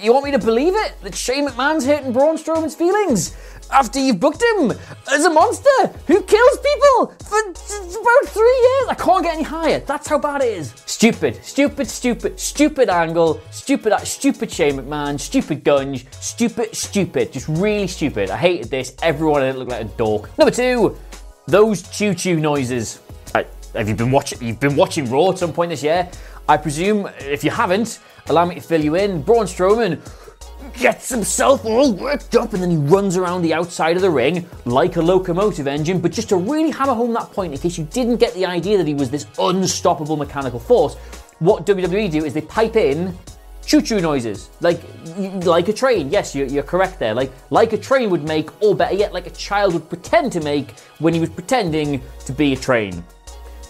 you 0.00 0.12
want 0.12 0.24
me 0.24 0.30
to 0.32 0.38
believe 0.38 0.74
it 0.74 0.94
that 1.02 1.14
Shane 1.14 1.48
McMahon's 1.48 1.84
hurting 1.84 2.12
Braun 2.12 2.36
Strowman's 2.36 2.74
feelings? 2.74 3.36
after 3.70 3.98
you've 3.98 4.20
booked 4.20 4.42
him 4.42 4.72
as 5.10 5.24
a 5.24 5.30
monster 5.30 5.86
who 6.06 6.22
kills 6.22 6.58
people 6.58 7.14
for 7.24 7.40
about 7.40 8.28
three 8.28 8.42
years. 8.42 8.88
I 8.88 8.94
can't 8.94 9.24
get 9.24 9.34
any 9.34 9.42
higher. 9.42 9.80
That's 9.80 10.08
how 10.08 10.18
bad 10.18 10.42
it 10.42 10.56
is. 10.58 10.74
Stupid, 10.86 11.44
stupid, 11.44 11.88
stupid, 11.88 12.38
stupid 12.38 12.88
angle, 12.88 13.40
stupid, 13.50 13.98
stupid 14.06 14.50
Shane 14.50 14.78
McMahon, 14.78 15.18
stupid 15.18 15.64
Gunge, 15.64 16.06
stupid, 16.12 16.74
stupid, 16.74 17.32
just 17.32 17.48
really 17.48 17.88
stupid. 17.88 18.30
I 18.30 18.36
hated 18.36 18.70
this. 18.70 18.94
Everyone 19.02 19.42
in 19.42 19.54
it 19.54 19.58
looked 19.58 19.70
like 19.70 19.82
a 19.82 19.88
dork. 19.96 20.36
Number 20.38 20.54
two, 20.54 20.96
those 21.46 21.82
choo 21.90 22.14
choo 22.14 22.38
noises. 22.38 23.00
Have 23.74 23.88
you 23.88 23.96
been 23.96 24.12
watching? 24.12 24.40
You've 24.40 24.60
been 24.60 24.76
watching 24.76 25.10
Raw 25.10 25.30
at 25.30 25.38
some 25.38 25.52
point 25.52 25.70
this 25.70 25.82
year. 25.82 26.08
I 26.48 26.56
presume. 26.56 27.08
If 27.18 27.42
you 27.42 27.50
haven't, 27.50 27.98
allow 28.28 28.44
me 28.44 28.54
to 28.54 28.60
fill 28.60 28.82
you 28.82 28.94
in. 28.96 29.22
Braun 29.22 29.46
Strowman 29.46 30.00
gets 30.74 31.08
himself 31.08 31.64
all 31.64 31.92
worked 31.92 32.34
up 32.34 32.52
and 32.52 32.62
then 32.62 32.70
he 32.70 32.76
runs 32.76 33.16
around 33.16 33.42
the 33.42 33.54
outside 33.54 33.96
of 33.96 34.02
the 34.02 34.10
ring 34.10 34.46
like 34.64 34.96
a 34.96 35.02
locomotive 35.02 35.66
engine. 35.66 36.00
But 36.00 36.12
just 36.12 36.28
to 36.30 36.36
really 36.36 36.70
hammer 36.70 36.94
home 36.94 37.12
that 37.12 37.30
point, 37.32 37.52
in 37.52 37.58
case 37.58 37.78
you 37.78 37.84
didn't 37.84 38.16
get 38.16 38.34
the 38.34 38.46
idea 38.46 38.78
that 38.78 38.86
he 38.86 38.94
was 38.94 39.10
this 39.10 39.26
unstoppable 39.38 40.16
mechanical 40.16 40.58
force, 40.58 40.96
what 41.38 41.66
WWE 41.66 42.10
do 42.10 42.24
is 42.24 42.34
they 42.34 42.40
pipe 42.40 42.76
in 42.76 43.16
choo-choo 43.66 44.00
noises, 44.00 44.50
like 44.60 44.80
like 45.44 45.68
a 45.68 45.72
train. 45.72 46.10
Yes, 46.10 46.34
you're, 46.34 46.46
you're, 46.46 46.62
correct 46.62 46.98
there. 46.98 47.14
Like 47.14 47.32
like 47.50 47.72
a 47.72 47.78
train 47.78 48.10
would 48.10 48.24
make, 48.24 48.50
or 48.62 48.74
better 48.74 48.94
yet, 48.94 49.12
like 49.12 49.26
a 49.26 49.30
child 49.30 49.74
would 49.74 49.88
pretend 49.88 50.32
to 50.32 50.40
make 50.40 50.78
when 50.98 51.14
he 51.14 51.20
was 51.20 51.30
pretending 51.30 52.02
to 52.26 52.32
be 52.32 52.52
a 52.52 52.56
train. 52.56 53.04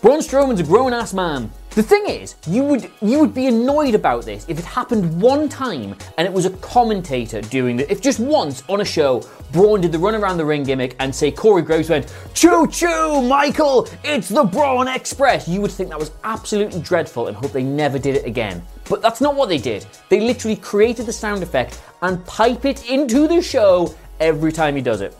Braun 0.02 0.20
Strowman's 0.20 0.60
a 0.60 0.64
grown-ass 0.64 1.14
man. 1.14 1.50
The 1.74 1.82
thing 1.82 2.06
is, 2.06 2.36
you 2.46 2.62
would 2.62 2.88
you 3.02 3.18
would 3.18 3.34
be 3.34 3.48
annoyed 3.48 3.96
about 3.96 4.24
this 4.24 4.46
if 4.48 4.60
it 4.60 4.64
happened 4.64 5.20
one 5.20 5.48
time 5.48 5.96
and 6.16 6.24
it 6.24 6.32
was 6.32 6.46
a 6.46 6.50
commentator 6.50 7.40
doing 7.40 7.80
it. 7.80 7.90
If 7.90 8.00
just 8.00 8.20
once 8.20 8.62
on 8.68 8.80
a 8.80 8.84
show, 8.84 9.28
Braun 9.50 9.80
did 9.80 9.90
the 9.90 9.98
run 9.98 10.14
around 10.14 10.36
the 10.36 10.44
ring 10.44 10.62
gimmick 10.62 10.94
and 11.00 11.12
say 11.12 11.32
Corey 11.32 11.62
Graves 11.62 11.90
went, 11.90 12.14
Choo 12.32 12.68
choo, 12.68 13.22
Michael, 13.22 13.88
it's 14.04 14.28
the 14.28 14.44
Braun 14.44 14.86
Express. 14.86 15.48
You 15.48 15.60
would 15.62 15.72
think 15.72 15.88
that 15.88 15.98
was 15.98 16.12
absolutely 16.22 16.80
dreadful 16.80 17.26
and 17.26 17.36
hope 17.36 17.50
they 17.50 17.64
never 17.64 17.98
did 17.98 18.14
it 18.14 18.24
again. 18.24 18.62
But 18.88 19.02
that's 19.02 19.20
not 19.20 19.34
what 19.34 19.48
they 19.48 19.58
did. 19.58 19.84
They 20.10 20.20
literally 20.20 20.56
created 20.56 21.06
the 21.06 21.12
sound 21.12 21.42
effect 21.42 21.82
and 22.02 22.24
pipe 22.24 22.66
it 22.66 22.88
into 22.88 23.26
the 23.26 23.42
show 23.42 23.92
every 24.20 24.52
time 24.52 24.76
he 24.76 24.80
does 24.80 25.00
it. 25.00 25.16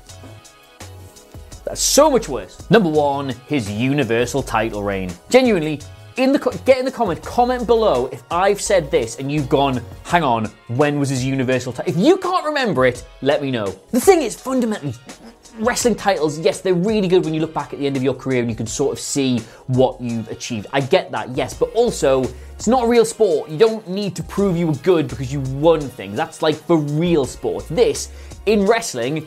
That's 1.64 1.80
so 1.80 2.11
much 2.11 2.28
worse. 2.28 2.70
Number 2.70 2.90
one, 2.90 3.30
his 3.49 3.68
Universal 3.68 4.44
title 4.44 4.84
reign. 4.84 5.11
Genuinely, 5.30 5.80
in 6.16 6.33
the 6.33 6.62
get 6.64 6.78
in 6.78 6.85
the 6.85 6.90
comment, 6.90 7.23
comment 7.23 7.66
below 7.66 8.06
if 8.06 8.23
I've 8.30 8.61
said 8.61 8.90
this 8.90 9.18
and 9.18 9.30
you've 9.30 9.49
gone, 9.49 9.83
hang 10.04 10.23
on, 10.23 10.47
when 10.68 10.99
was 10.99 11.09
his 11.09 11.25
universal 11.25 11.73
title? 11.73 11.92
If 11.92 11.99
you 11.99 12.16
can't 12.18 12.44
remember 12.44 12.87
it, 12.87 13.04
let 13.23 13.42
me 13.42 13.50
know. 13.50 13.66
The 13.90 14.00
thing 14.00 14.23
is, 14.23 14.38
fundamentally, 14.38 14.94
wrestling 15.59 15.94
titles, 15.94 16.38
yes, 16.38 16.61
they're 16.61 16.75
really 16.75 17.09
good 17.09 17.25
when 17.25 17.35
you 17.35 17.40
look 17.40 17.54
back 17.54 17.73
at 17.73 17.78
the 17.78 17.87
end 17.87 17.97
of 17.97 18.02
your 18.02 18.14
career 18.14 18.40
and 18.40 18.50
you 18.50 18.56
can 18.56 18.66
sort 18.66 18.92
of 18.92 19.00
see 19.00 19.38
what 19.66 20.00
you've 20.00 20.28
achieved. 20.28 20.66
I 20.73 20.80
get 20.80 21.11
that, 21.12 21.30
yes, 21.30 21.54
but 21.54 21.71
also 21.73 22.25
it's 22.54 22.68
not 22.68 22.85
a 22.85 22.88
real 22.88 23.04
sport. 23.04 23.50
You 23.50 23.59
don't 23.59 23.88
need 23.88 24.14
to 24.16 24.23
prove 24.23 24.56
you 24.56 24.68
were 24.68 24.75
good 24.75 25.09
because 25.09 25.33
you 25.33 25.40
won 25.40 25.80
things. 25.80 26.16
That's 26.16 26.42
like 26.42 26.54
for 26.54 26.76
real 26.76 27.25
sport. 27.25 27.66
This 27.68 28.12
in 28.47 28.66
wrestling. 28.66 29.26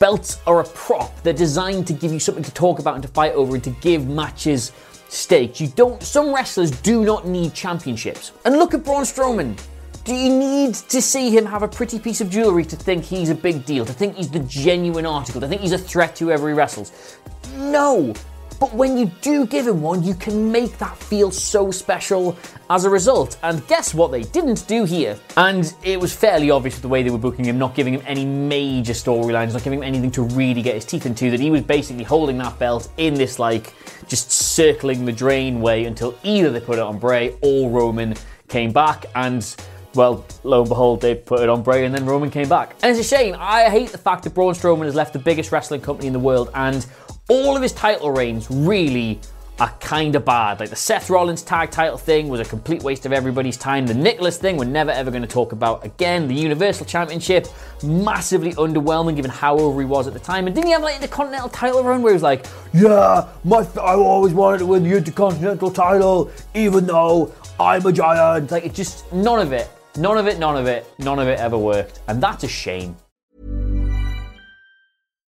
Belts 0.00 0.40
are 0.44 0.60
a 0.60 0.64
prop. 0.64 1.22
They're 1.22 1.32
designed 1.32 1.86
to 1.86 1.92
give 1.92 2.12
you 2.12 2.18
something 2.18 2.42
to 2.42 2.52
talk 2.52 2.80
about 2.80 2.94
and 2.94 3.02
to 3.04 3.08
fight 3.08 3.32
over 3.32 3.54
and 3.54 3.62
to 3.62 3.70
give 3.70 4.08
matches 4.08 4.72
stakes. 5.08 5.60
You 5.60 5.68
don't. 5.68 6.02
Some 6.02 6.34
wrestlers 6.34 6.70
do 6.70 7.04
not 7.04 7.26
need 7.26 7.54
championships. 7.54 8.32
And 8.44 8.56
look 8.56 8.74
at 8.74 8.84
Braun 8.84 9.04
Strowman. 9.04 9.58
Do 10.04 10.14
you 10.14 10.28
need 10.36 10.74
to 10.74 11.00
see 11.00 11.30
him 11.30 11.46
have 11.46 11.62
a 11.62 11.68
pretty 11.68 11.98
piece 11.98 12.20
of 12.20 12.28
jewelry 12.28 12.64
to 12.66 12.76
think 12.76 13.04
he's 13.04 13.30
a 13.30 13.34
big 13.34 13.64
deal, 13.64 13.86
to 13.86 13.92
think 13.92 14.16
he's 14.16 14.28
the 14.28 14.40
genuine 14.40 15.06
article, 15.06 15.40
to 15.40 15.48
think 15.48 15.62
he's 15.62 15.72
a 15.72 15.78
threat 15.78 16.14
to 16.16 16.26
whoever 16.26 16.48
he 16.48 16.54
wrestles? 16.54 17.16
No. 17.56 18.12
But 18.60 18.72
when 18.72 18.96
you 18.96 19.10
do 19.20 19.46
give 19.46 19.66
him 19.66 19.82
one, 19.82 20.02
you 20.02 20.14
can 20.14 20.50
make 20.50 20.78
that 20.78 20.96
feel 20.96 21.30
so 21.30 21.70
special 21.70 22.36
as 22.70 22.84
a 22.84 22.90
result. 22.90 23.36
And 23.42 23.66
guess 23.66 23.94
what 23.94 24.10
they 24.10 24.22
didn't 24.22 24.66
do 24.66 24.84
here? 24.84 25.18
And 25.36 25.74
it 25.82 26.00
was 26.00 26.14
fairly 26.14 26.50
obvious 26.50 26.76
with 26.76 26.82
the 26.82 26.88
way 26.88 27.02
they 27.02 27.10
were 27.10 27.18
booking 27.18 27.44
him, 27.44 27.58
not 27.58 27.74
giving 27.74 27.94
him 27.94 28.02
any 28.06 28.24
major 28.24 28.92
storylines, 28.92 29.52
not 29.52 29.64
giving 29.64 29.80
him 29.80 29.84
anything 29.84 30.10
to 30.12 30.22
really 30.22 30.62
get 30.62 30.74
his 30.74 30.84
teeth 30.84 31.06
into, 31.06 31.30
that 31.30 31.40
he 31.40 31.50
was 31.50 31.62
basically 31.62 32.04
holding 32.04 32.38
that 32.38 32.58
belt 32.58 32.90
in 32.96 33.14
this 33.14 33.38
like 33.38 33.74
just 34.08 34.30
circling 34.30 35.04
the 35.04 35.12
drain 35.12 35.60
way 35.60 35.84
until 35.84 36.16
either 36.22 36.50
they 36.50 36.60
put 36.60 36.78
it 36.78 36.82
on 36.82 36.98
Bray 36.98 37.36
or 37.42 37.70
Roman 37.70 38.14
came 38.48 38.72
back 38.72 39.06
and 39.14 39.54
well, 39.94 40.26
lo 40.42 40.60
and 40.60 40.68
behold, 40.68 41.00
they 41.00 41.14
put 41.14 41.40
it 41.40 41.48
on 41.48 41.62
Bray 41.62 41.84
and 41.84 41.94
then 41.94 42.04
Roman 42.04 42.30
came 42.30 42.48
back. 42.48 42.74
And 42.82 42.96
it's 42.96 43.00
a 43.00 43.16
shame. 43.16 43.36
I 43.38 43.70
hate 43.70 43.90
the 43.90 43.98
fact 43.98 44.24
that 44.24 44.34
Braun 44.34 44.52
Strowman 44.54 44.84
has 44.84 44.94
left 44.94 45.12
the 45.12 45.18
biggest 45.18 45.52
wrestling 45.52 45.80
company 45.80 46.08
in 46.08 46.12
the 46.12 46.18
world 46.18 46.50
and 46.54 46.84
all 47.28 47.56
of 47.56 47.62
his 47.62 47.72
title 47.72 48.10
reigns 48.10 48.50
really 48.50 49.20
are 49.60 49.70
kind 49.80 50.16
of 50.16 50.24
bad. 50.24 50.58
Like 50.58 50.70
the 50.70 50.76
Seth 50.76 51.08
Rollins 51.08 51.42
tag 51.42 51.70
title 51.70 51.96
thing 51.96 52.28
was 52.28 52.40
a 52.40 52.44
complete 52.44 52.82
waste 52.82 53.06
of 53.06 53.12
everybody's 53.12 53.56
time. 53.56 53.86
The 53.86 53.94
Nicholas 53.94 54.36
thing, 54.36 54.56
we're 54.56 54.64
never 54.64 54.90
ever 54.90 55.10
going 55.10 55.22
to 55.22 55.28
talk 55.28 55.52
about 55.52 55.84
again. 55.84 56.26
The 56.26 56.34
Universal 56.34 56.86
Championship, 56.86 57.46
massively 57.82 58.52
underwhelming 58.54 59.16
given 59.16 59.30
how 59.30 59.56
over 59.56 59.80
he 59.80 59.86
was 59.86 60.06
at 60.06 60.12
the 60.12 60.18
time. 60.18 60.46
And 60.46 60.54
didn't 60.54 60.66
he 60.66 60.72
have 60.72 60.82
like 60.82 61.00
the 61.00 61.08
Continental 61.08 61.48
title 61.48 61.82
run 61.84 62.02
where 62.02 62.12
he 62.12 62.14
was 62.14 62.22
like, 62.22 62.46
yeah, 62.72 63.28
my, 63.44 63.66
I 63.80 63.94
always 63.94 64.34
wanted 64.34 64.58
to 64.58 64.66
win 64.66 64.82
the 64.82 64.96
Intercontinental 64.96 65.70
title, 65.70 66.30
even 66.54 66.84
though 66.86 67.32
I'm 67.58 67.86
a 67.86 67.92
giant. 67.92 68.50
Like 68.50 68.66
it 68.66 68.74
just, 68.74 69.10
none 69.12 69.38
of 69.38 69.52
it, 69.52 69.70
none 69.96 70.18
of 70.18 70.26
it, 70.26 70.38
none 70.38 70.56
of 70.56 70.66
it, 70.66 70.86
none 70.98 71.20
of 71.20 71.28
it 71.28 71.38
ever 71.38 71.56
worked. 71.56 72.00
And 72.08 72.20
that's 72.20 72.42
a 72.44 72.48
shame. 72.48 72.96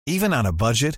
Even 0.07 0.33
on 0.33 0.45
a 0.45 0.51
budget, 0.51 0.97